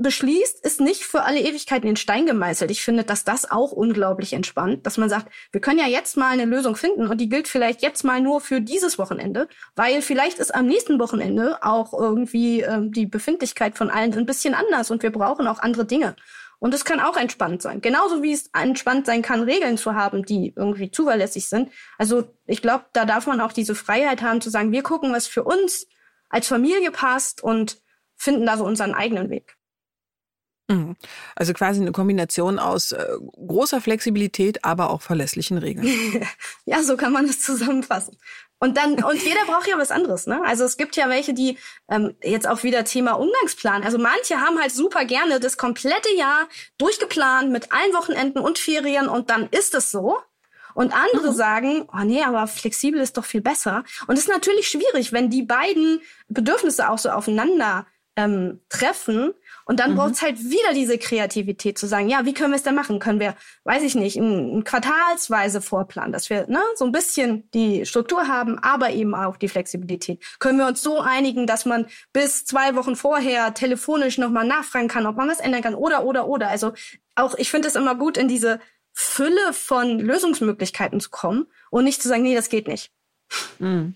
beschließt, 0.02 0.66
ist 0.66 0.82
nicht 0.82 1.04
für 1.04 1.24
alle 1.24 1.40
Ewigkeiten 1.40 1.88
in 1.88 1.96
Stein 1.96 2.26
gemeißelt. 2.26 2.72
Ich 2.72 2.84
finde, 2.84 3.04
dass 3.04 3.24
das 3.24 3.50
auch 3.50 3.72
unglaublich 3.72 4.34
entspannt, 4.34 4.86
dass 4.86 4.98
man 4.98 5.10
sagt, 5.10 5.32
wir 5.52 5.62
können 5.62 5.80
ja 5.80 5.88
jetzt 5.88 6.18
mal 6.18 6.32
eine 6.32 6.46
Lösung 6.46 6.76
finden 6.76 7.08
und 7.08 7.20
die 7.20 7.30
gilt 7.30 7.48
vielleicht 7.48 7.82
jetzt 7.82 8.04
mal 8.04 8.22
nur 8.22 8.42
für 8.42 8.62
dieses 8.62 8.98
Wochenende, 8.98 9.48
weil 9.76 10.02
vielleicht 10.02 10.40
ist 10.40 10.54
am 10.54 10.66
nächsten 10.66 11.00
Wochenende 11.00 11.60
auch 11.62 11.94
irgendwie 11.94 12.62
äh, 12.62 12.82
die 12.90 13.06
Befindlichkeit 13.06 13.78
von 13.78 13.90
allen 13.90 14.14
ein 14.14 14.26
bisschen 14.26 14.54
anders 14.54 14.92
und 14.92 15.04
wir 15.04 15.12
brauchen 15.12 15.48
auch 15.48 15.60
andere 15.60 15.86
Dinge. 15.86 16.16
Und 16.60 16.76
es 16.76 16.86
kann 16.86 17.00
auch 17.00 17.18
entspannt 17.18 17.64
sein. 17.64 17.82
Genauso 17.82 18.22
wie 18.22 18.34
es 18.34 18.52
entspannt 18.54 19.08
sein 19.08 19.24
kann, 19.24 19.42
Regeln 19.42 19.78
zu 19.78 19.96
haben, 19.96 20.24
die 20.26 20.54
irgendwie 20.56 20.92
zuverlässig 20.92 21.50
sind. 21.50 21.72
Also 21.98 22.36
ich 22.46 22.62
glaube, 22.62 22.86
da 22.94 23.06
darf 23.06 23.26
man 23.26 23.42
auch 23.42 23.52
diese 23.52 23.74
Freiheit 23.74 24.22
haben 24.22 24.42
zu 24.42 24.52
sagen, 24.52 24.72
wir 24.72 24.84
gucken, 24.84 25.12
was 25.12 25.26
für 25.26 25.44
uns 25.44 25.88
als 26.30 26.48
Familie 26.48 26.92
passt 26.92 27.42
und 27.42 27.82
finden 28.22 28.46
da 28.46 28.58
so 28.58 28.64
unseren 28.64 28.94
eigenen 28.94 29.30
Weg. 29.30 29.58
Mhm. 30.70 30.96
Also 31.36 31.54
quasi 31.54 31.82
eine 31.82 31.92
Kombination 31.92 32.60
aus 32.60 32.92
äh, 32.92 33.06
großer 33.48 33.82
Flexibilität, 33.82 34.64
aber 34.64 34.92
auch 34.92 35.02
verlässlichen 35.02 35.58
Regeln. 35.58 35.88
ja, 36.66 36.84
so 36.84 36.98
kann 36.98 37.12
man 37.12 37.28
das 37.28 37.42
zusammenfassen. 37.42 38.18
Und 38.60 38.78
dann, 38.78 39.04
und 39.04 39.24
jeder 39.24 39.44
braucht 39.48 39.68
ja 39.68 39.78
was 39.80 39.90
anderes, 39.90 40.28
ne? 40.28 40.40
Also 40.46 40.64
es 40.64 40.78
gibt 40.78 40.96
ja 40.96 41.10
welche, 41.10 41.34
die 41.34 41.58
ähm, 41.90 42.16
jetzt 42.22 42.48
auch 42.48 42.62
wieder 42.62 42.84
Thema 42.84 43.14
Umgangsplan. 43.14 43.84
Also 43.84 43.98
manche 43.98 44.40
haben 44.40 44.60
halt 44.60 44.72
super 44.72 45.04
gerne 45.04 45.40
das 45.40 45.58
komplette 45.58 46.16
Jahr 46.16 46.48
durchgeplant 46.78 47.52
mit 47.52 47.72
allen 47.74 47.94
Wochenenden 47.94 48.40
und 48.40 48.60
Ferien 48.60 49.10
und 49.10 49.32
dann 49.32 49.50
ist 49.50 49.74
es 49.74 49.90
so. 49.90 50.20
Und 50.76 50.94
andere 50.94 51.32
mhm. 51.32 51.36
sagen, 51.36 51.90
oh 51.92 52.04
nee, 52.06 52.24
aber 52.24 52.48
flexibel 52.48 53.02
ist 53.02 53.18
doch 53.18 53.26
viel 53.26 53.42
besser. 53.42 53.84
Und 54.08 54.16
es 54.16 54.26
ist 54.26 54.30
natürlich 54.30 54.70
schwierig, 54.70 55.12
wenn 55.12 55.30
die 55.30 55.44
beiden 55.44 56.02
Bedürfnisse 56.30 56.90
auch 56.90 57.00
so 57.00 57.10
aufeinander 57.10 57.88
ähm, 58.16 58.60
treffen. 58.70 59.34
Und 59.66 59.80
dann 59.80 59.92
mhm. 59.92 59.96
braucht 59.96 60.14
es 60.14 60.22
halt 60.22 60.40
wieder 60.40 60.74
diese 60.74 60.98
Kreativität 60.98 61.78
zu 61.78 61.88
sagen, 61.88 62.10
ja, 62.10 62.26
wie 62.26 62.34
können 62.34 62.52
wir 62.52 62.58
es 62.58 62.64
denn 62.64 62.76
machen? 62.76 63.00
Können 63.00 63.20
wir, 63.20 63.36
weiß 63.64 63.84
ich 63.84 63.96
nicht, 63.96 64.18
ein, 64.18 64.58
ein 64.58 64.64
quartalsweise 64.64 65.62
vorplanen, 65.62 66.12
dass 66.12 66.30
wir 66.30 66.48
ne, 66.48 66.62
so 66.76 66.86
ein 66.86 66.92
bisschen 66.92 67.50
die 67.52 67.86
Struktur 67.86 68.28
haben, 68.28 68.60
aber 68.60 68.92
eben 68.92 69.16
auch 69.16 69.38
die 69.38 69.48
Flexibilität. 69.48 70.24
Können 70.40 70.58
wir 70.58 70.68
uns 70.68 70.82
so 70.82 71.00
einigen, 71.00 71.48
dass 71.48 71.66
man 71.66 71.86
bis 72.12 72.46
zwei 72.46 72.76
Wochen 72.76 72.96
vorher 72.96 73.54
telefonisch 73.54 74.18
nochmal 74.18 74.46
nachfragen 74.46 74.88
kann, 74.88 75.06
ob 75.06 75.16
man 75.16 75.30
was 75.30 75.40
ändern 75.40 75.62
kann 75.62 75.76
oder, 75.76 76.04
oder, 76.04 76.28
oder. 76.28 76.50
Also 76.50 76.74
auch, 77.16 77.36
ich 77.36 77.50
finde 77.50 77.68
es 77.68 77.76
immer 77.76 77.96
gut, 77.96 78.18
in 78.18 78.28
diese 78.28 78.60
Fülle 78.94 79.54
von 79.54 80.00
Lösungsmöglichkeiten 80.00 81.00
zu 81.00 81.10
kommen 81.10 81.48
und 81.70 81.86
nicht 81.86 82.02
zu 82.02 82.10
sagen, 82.10 82.24
nee, 82.24 82.36
das 82.36 82.50
geht 82.50 82.68
nicht. 82.68 82.92
Mhm. 83.60 83.96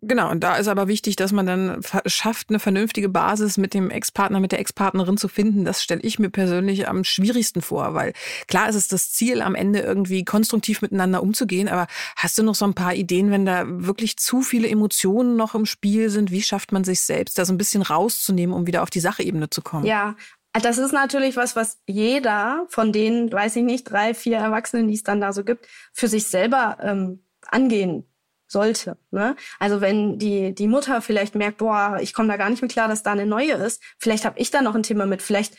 Genau, 0.00 0.30
und 0.30 0.40
da 0.40 0.56
ist 0.56 0.66
aber 0.66 0.88
wichtig, 0.88 1.14
dass 1.14 1.30
man 1.30 1.46
dann 1.46 1.80
schafft, 2.06 2.48
eine 2.48 2.58
vernünftige 2.58 3.08
Basis 3.08 3.56
mit 3.58 3.74
dem 3.74 3.90
Ex-Partner, 3.90 4.40
mit 4.40 4.50
der 4.50 4.58
Ex-Partnerin 4.58 5.16
zu 5.16 5.28
finden. 5.28 5.64
Das 5.64 5.82
stelle 5.82 6.00
ich 6.00 6.18
mir 6.18 6.30
persönlich 6.30 6.88
am 6.88 7.04
schwierigsten 7.04 7.62
vor, 7.62 7.94
weil 7.94 8.12
klar 8.48 8.68
ist 8.68 8.74
es 8.74 8.88
das 8.88 9.12
Ziel, 9.12 9.42
am 9.42 9.54
Ende 9.54 9.80
irgendwie 9.80 10.24
konstruktiv 10.24 10.82
miteinander 10.82 11.22
umzugehen. 11.22 11.68
Aber 11.68 11.86
hast 12.16 12.36
du 12.38 12.42
noch 12.42 12.54
so 12.54 12.64
ein 12.64 12.74
paar 12.74 12.94
Ideen, 12.94 13.30
wenn 13.30 13.46
da 13.46 13.64
wirklich 13.66 14.16
zu 14.16 14.42
viele 14.42 14.68
Emotionen 14.68 15.36
noch 15.36 15.54
im 15.54 15.66
Spiel 15.66 16.10
sind? 16.10 16.30
Wie 16.30 16.42
schafft 16.42 16.72
man 16.72 16.82
sich 16.82 17.00
selbst, 17.02 17.38
da 17.38 17.44
so 17.44 17.52
ein 17.52 17.58
bisschen 17.58 17.82
rauszunehmen, 17.82 18.56
um 18.56 18.66
wieder 18.66 18.82
auf 18.82 18.90
die 18.90 19.00
Sachebene 19.00 19.50
zu 19.50 19.62
kommen? 19.62 19.84
Ja, 19.84 20.16
das 20.52 20.78
ist 20.78 20.92
natürlich 20.92 21.36
was, 21.36 21.54
was 21.54 21.78
jeder 21.86 22.66
von 22.68 22.92
den, 22.92 23.30
weiß 23.30 23.56
ich 23.56 23.62
nicht, 23.62 23.84
drei, 23.84 24.14
vier 24.14 24.38
Erwachsenen, 24.38 24.88
die 24.88 24.94
es 24.94 25.02
dann 25.02 25.20
da 25.20 25.32
so 25.32 25.44
gibt, 25.44 25.68
für 25.92 26.08
sich 26.08 26.26
selber 26.26 26.78
ähm, 26.82 27.24
angehen 27.46 28.04
sollte. 28.52 28.96
Ne? 29.10 29.34
Also 29.58 29.80
wenn 29.80 30.18
die, 30.18 30.54
die 30.54 30.68
Mutter 30.68 31.02
vielleicht 31.02 31.34
merkt, 31.34 31.58
boah, 31.58 31.98
ich 32.00 32.14
komme 32.14 32.28
da 32.28 32.36
gar 32.36 32.50
nicht 32.50 32.62
mehr 32.62 32.68
klar, 32.68 32.88
dass 32.88 33.02
da 33.02 33.12
eine 33.12 33.26
neue 33.26 33.54
ist, 33.54 33.82
vielleicht 33.98 34.24
habe 34.24 34.38
ich 34.38 34.50
da 34.50 34.62
noch 34.62 34.74
ein 34.74 34.82
Thema 34.82 35.06
mit, 35.06 35.22
vielleicht 35.22 35.54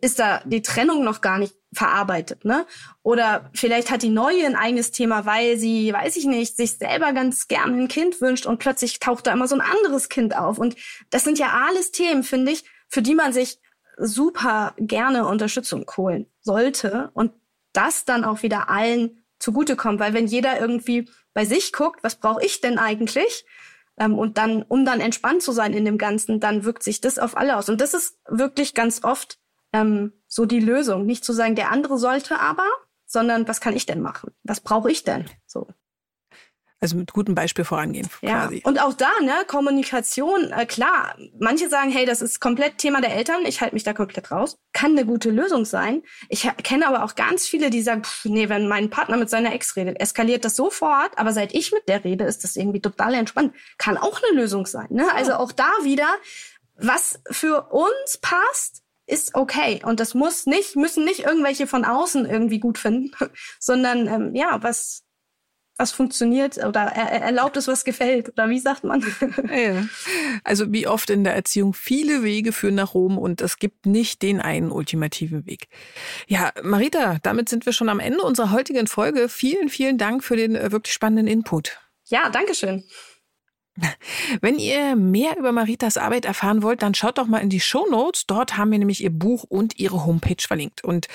ist 0.00 0.18
da 0.18 0.42
die 0.44 0.62
Trennung 0.62 1.04
noch 1.04 1.20
gar 1.20 1.38
nicht 1.38 1.54
verarbeitet, 1.72 2.44
ne? 2.44 2.66
Oder 3.02 3.50
vielleicht 3.54 3.90
hat 3.90 4.02
die 4.02 4.08
neue 4.08 4.44
ein 4.44 4.56
eigenes 4.56 4.90
Thema, 4.90 5.26
weil 5.26 5.58
sie, 5.58 5.92
weiß 5.92 6.16
ich 6.16 6.24
nicht, 6.24 6.56
sich 6.56 6.78
selber 6.78 7.12
ganz 7.12 7.46
gern 7.46 7.78
ein 7.78 7.88
Kind 7.88 8.20
wünscht 8.20 8.46
und 8.46 8.58
plötzlich 8.58 8.98
taucht 8.98 9.26
da 9.26 9.32
immer 9.32 9.46
so 9.46 9.54
ein 9.54 9.60
anderes 9.60 10.08
Kind 10.08 10.36
auf. 10.36 10.58
Und 10.58 10.74
das 11.10 11.22
sind 11.22 11.38
ja 11.38 11.66
alles 11.68 11.92
Themen, 11.92 12.24
finde 12.24 12.50
ich, 12.50 12.64
für 12.88 13.02
die 13.02 13.14
man 13.14 13.32
sich 13.32 13.60
super 13.96 14.74
gerne 14.76 15.26
Unterstützung 15.26 15.86
holen 15.96 16.26
sollte 16.40 17.10
und 17.14 17.32
das 17.72 18.04
dann 18.04 18.24
auch 18.24 18.42
wieder 18.42 18.68
allen 18.68 19.22
zugutekommt, 19.38 20.00
weil 20.00 20.14
wenn 20.14 20.26
jeder 20.26 20.60
irgendwie 20.60 21.08
bei 21.36 21.44
sich 21.44 21.74
guckt, 21.74 22.02
was 22.02 22.16
brauche 22.16 22.42
ich 22.42 22.62
denn 22.62 22.78
eigentlich? 22.78 23.44
Ähm, 23.98 24.18
und 24.18 24.38
dann, 24.38 24.62
um 24.62 24.86
dann 24.86 25.00
entspannt 25.00 25.42
zu 25.42 25.52
sein 25.52 25.74
in 25.74 25.84
dem 25.84 25.98
Ganzen, 25.98 26.40
dann 26.40 26.64
wirkt 26.64 26.82
sich 26.82 27.02
das 27.02 27.18
auf 27.18 27.36
alle 27.36 27.58
aus. 27.58 27.68
Und 27.68 27.82
das 27.82 27.92
ist 27.92 28.18
wirklich 28.26 28.72
ganz 28.72 29.04
oft 29.04 29.38
ähm, 29.74 30.14
so 30.26 30.46
die 30.46 30.60
Lösung. 30.60 31.04
Nicht 31.04 31.26
zu 31.26 31.34
sagen, 31.34 31.54
der 31.54 31.70
andere 31.70 31.98
sollte 31.98 32.40
aber, 32.40 32.66
sondern 33.04 33.46
was 33.46 33.60
kann 33.60 33.76
ich 33.76 33.84
denn 33.84 34.00
machen? 34.00 34.32
Was 34.44 34.60
brauche 34.60 34.90
ich 34.90 35.04
denn? 35.04 35.26
So. 35.44 35.68
Also 36.78 36.96
mit 36.96 37.12
gutem 37.12 37.34
Beispiel 37.34 37.64
vorangehen. 37.64 38.06
Ja. 38.20 38.50
Und 38.64 38.82
auch 38.82 38.92
da, 38.92 39.10
ne, 39.22 39.32
Kommunikation, 39.46 40.52
äh, 40.52 40.66
klar, 40.66 41.16
manche 41.40 41.70
sagen, 41.70 41.90
hey, 41.90 42.04
das 42.04 42.20
ist 42.20 42.38
komplett 42.38 42.76
Thema 42.76 43.00
der 43.00 43.14
Eltern, 43.14 43.46
ich 43.46 43.62
halte 43.62 43.74
mich 43.74 43.82
da 43.82 43.94
komplett 43.94 44.30
raus. 44.30 44.58
Kann 44.74 44.92
eine 44.92 45.06
gute 45.06 45.30
Lösung 45.30 45.64
sein. 45.64 46.02
Ich 46.28 46.48
kenne 46.62 46.86
aber 46.86 47.02
auch 47.02 47.14
ganz 47.14 47.46
viele, 47.46 47.70
die 47.70 47.80
sagen, 47.80 48.04
pff, 48.04 48.26
nee, 48.26 48.50
wenn 48.50 48.68
mein 48.68 48.90
Partner 48.90 49.16
mit 49.16 49.30
seiner 49.30 49.54
Ex 49.54 49.74
redet, 49.76 49.98
eskaliert 50.00 50.44
das 50.44 50.54
sofort, 50.54 51.16
aber 51.16 51.32
seit 51.32 51.54
ich 51.54 51.72
mit 51.72 51.88
der 51.88 52.04
rede, 52.04 52.24
ist 52.24 52.44
das 52.44 52.56
irgendwie 52.56 52.80
total 52.80 53.14
entspannt. 53.14 53.54
Kann 53.78 53.96
auch 53.96 54.20
eine 54.22 54.38
Lösung 54.38 54.66
sein. 54.66 54.88
Ne? 54.90 55.06
Also 55.14 55.32
auch 55.34 55.52
da 55.52 55.70
wieder, 55.82 56.08
was 56.74 57.20
für 57.30 57.70
uns 57.70 58.18
passt, 58.20 58.82
ist 59.06 59.34
okay. 59.34 59.80
Und 59.84 60.00
das 60.00 60.12
muss 60.14 60.44
nicht, 60.44 60.76
müssen 60.76 61.04
nicht 61.04 61.20
irgendwelche 61.20 61.66
von 61.66 61.86
außen 61.86 62.26
irgendwie 62.26 62.60
gut 62.60 62.76
finden, 62.76 63.12
sondern 63.58 64.08
ähm, 64.08 64.34
ja, 64.34 64.62
was 64.62 65.05
was 65.78 65.92
funktioniert 65.92 66.58
oder 66.58 66.80
er, 66.80 67.22
erlaubt 67.22 67.56
es, 67.56 67.68
was 67.68 67.84
gefällt 67.84 68.30
oder 68.30 68.48
wie 68.48 68.58
sagt 68.58 68.84
man? 68.84 69.04
Ja. 69.50 69.86
Also 70.44 70.72
wie 70.72 70.86
oft 70.86 71.10
in 71.10 71.24
der 71.24 71.34
Erziehung 71.34 71.74
viele 71.74 72.22
Wege 72.22 72.52
führen 72.52 72.74
nach 72.74 72.94
Rom 72.94 73.18
und 73.18 73.40
es 73.40 73.58
gibt 73.58 73.86
nicht 73.86 74.22
den 74.22 74.40
einen 74.40 74.70
ultimativen 74.70 75.46
Weg. 75.46 75.68
Ja, 76.26 76.52
Marita, 76.62 77.18
damit 77.22 77.48
sind 77.48 77.66
wir 77.66 77.72
schon 77.72 77.88
am 77.88 78.00
Ende 78.00 78.22
unserer 78.22 78.50
heutigen 78.50 78.86
Folge. 78.86 79.28
Vielen, 79.28 79.68
vielen 79.68 79.98
Dank 79.98 80.24
für 80.24 80.36
den 80.36 80.56
äh, 80.56 80.72
wirklich 80.72 80.94
spannenden 80.94 81.26
Input. 81.26 81.78
Ja, 82.08 82.28
danke 82.30 82.54
schön. 82.54 82.84
Wenn 84.40 84.58
ihr 84.58 84.96
mehr 84.96 85.36
über 85.38 85.52
Maritas 85.52 85.96
Arbeit 85.96 86.24
erfahren 86.24 86.62
wollt, 86.62 86.82
dann 86.82 86.94
schaut 86.94 87.18
doch 87.18 87.26
mal 87.26 87.38
in 87.38 87.50
die 87.50 87.60
Show 87.60 87.86
Notes. 87.90 88.26
Dort 88.26 88.56
haben 88.56 88.70
wir 88.70 88.78
nämlich 88.78 89.02
ihr 89.02 89.10
Buch 89.10 89.44
und 89.44 89.78
ihre 89.78 90.06
Homepage 90.06 90.36
verlinkt. 90.40 90.82
Und 90.84 91.08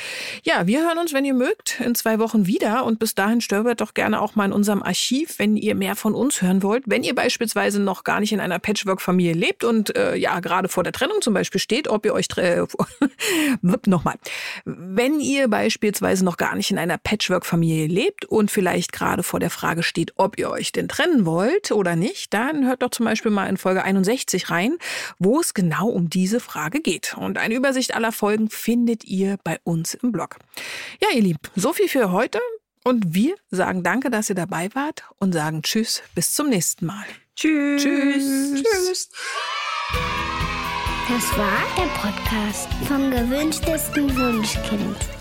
ja, 0.43 0.67
wir 0.67 0.81
hören 0.81 0.97
uns, 0.99 1.13
wenn 1.13 1.25
ihr 1.25 1.33
mögt, 1.33 1.79
in 1.79 1.95
zwei 1.95 2.19
Wochen 2.19 2.45
wieder. 2.45 2.85
Und 2.85 2.99
bis 2.99 3.15
dahin 3.15 3.41
stöbert 3.41 3.81
doch 3.81 3.93
gerne 3.93 4.21
auch 4.21 4.35
mal 4.35 4.45
in 4.45 4.53
unserem 4.53 4.83
Archiv, 4.83 5.39
wenn 5.39 5.57
ihr 5.57 5.75
mehr 5.75 5.95
von 5.95 6.13
uns 6.13 6.41
hören 6.41 6.61
wollt. 6.63 6.83
Wenn 6.85 7.03
ihr 7.03 7.15
beispielsweise 7.15 7.79
noch 7.79 8.03
gar 8.03 8.19
nicht 8.19 8.31
in 8.31 8.39
einer 8.39 8.59
Patchwork-Familie 8.59 9.33
lebt 9.33 9.63
und 9.63 9.95
äh, 9.95 10.15
ja, 10.15 10.39
gerade 10.39 10.69
vor 10.69 10.83
der 10.83 10.93
Trennung 10.93 11.21
zum 11.21 11.33
Beispiel 11.33 11.59
steht, 11.59 11.87
ob 11.87 12.05
ihr 12.05 12.13
euch 12.13 12.27
äh, 12.37 12.65
nochmal. 13.85 14.15
Wenn 14.65 15.19
ihr 15.19 15.47
beispielsweise 15.47 16.23
noch 16.23 16.37
gar 16.37 16.55
nicht 16.55 16.71
in 16.71 16.77
einer 16.77 16.97
Patchwork-Familie 16.97 17.87
lebt 17.87 18.25
und 18.25 18.51
vielleicht 18.51 18.91
gerade 18.91 19.23
vor 19.23 19.39
der 19.39 19.49
Frage 19.49 19.83
steht, 19.83 20.13
ob 20.17 20.37
ihr 20.37 20.49
euch 20.49 20.71
denn 20.71 20.87
trennen 20.87 21.25
wollt 21.25 21.71
oder 21.71 21.95
nicht, 21.95 22.33
dann 22.33 22.50
dann 22.53 22.67
hört 22.67 22.81
doch 22.81 22.91
zum 22.91 23.05
Beispiel 23.05 23.31
mal 23.31 23.47
in 23.47 23.57
Folge 23.57 23.83
61 23.83 24.49
rein, 24.49 24.77
wo 25.19 25.39
es 25.39 25.53
genau 25.53 25.87
um 25.87 26.09
diese 26.09 26.39
Frage 26.39 26.81
geht. 26.81 27.15
Und 27.17 27.37
eine 27.37 27.55
Übersicht 27.55 27.95
aller 27.95 28.11
Folgen 28.11 28.49
findet 28.49 29.03
ihr 29.05 29.37
bei 29.43 29.59
uns 29.63 29.93
im 29.93 30.11
Blog. 30.11 30.37
Ja, 31.01 31.09
ihr 31.13 31.21
Lieben, 31.21 31.39
so 31.55 31.73
viel 31.73 31.87
für 31.87 32.11
heute. 32.11 32.39
Und 32.83 33.13
wir 33.13 33.35
sagen 33.51 33.83
danke, 33.83 34.09
dass 34.09 34.29
ihr 34.29 34.35
dabei 34.35 34.69
wart 34.73 35.03
und 35.19 35.33
sagen 35.33 35.61
Tschüss, 35.61 36.01
bis 36.15 36.33
zum 36.33 36.49
nächsten 36.49 36.87
Mal. 36.87 37.05
Tschüss. 37.35 37.83
Tschüss. 37.83 38.63
Tschüss. 38.63 39.09
Das 41.07 41.37
war 41.37 41.61
der 41.77 41.89
Podcast 41.99 42.69
vom 42.87 43.11
gewünschtesten 43.11 44.15
Wunschkind. 44.17 45.20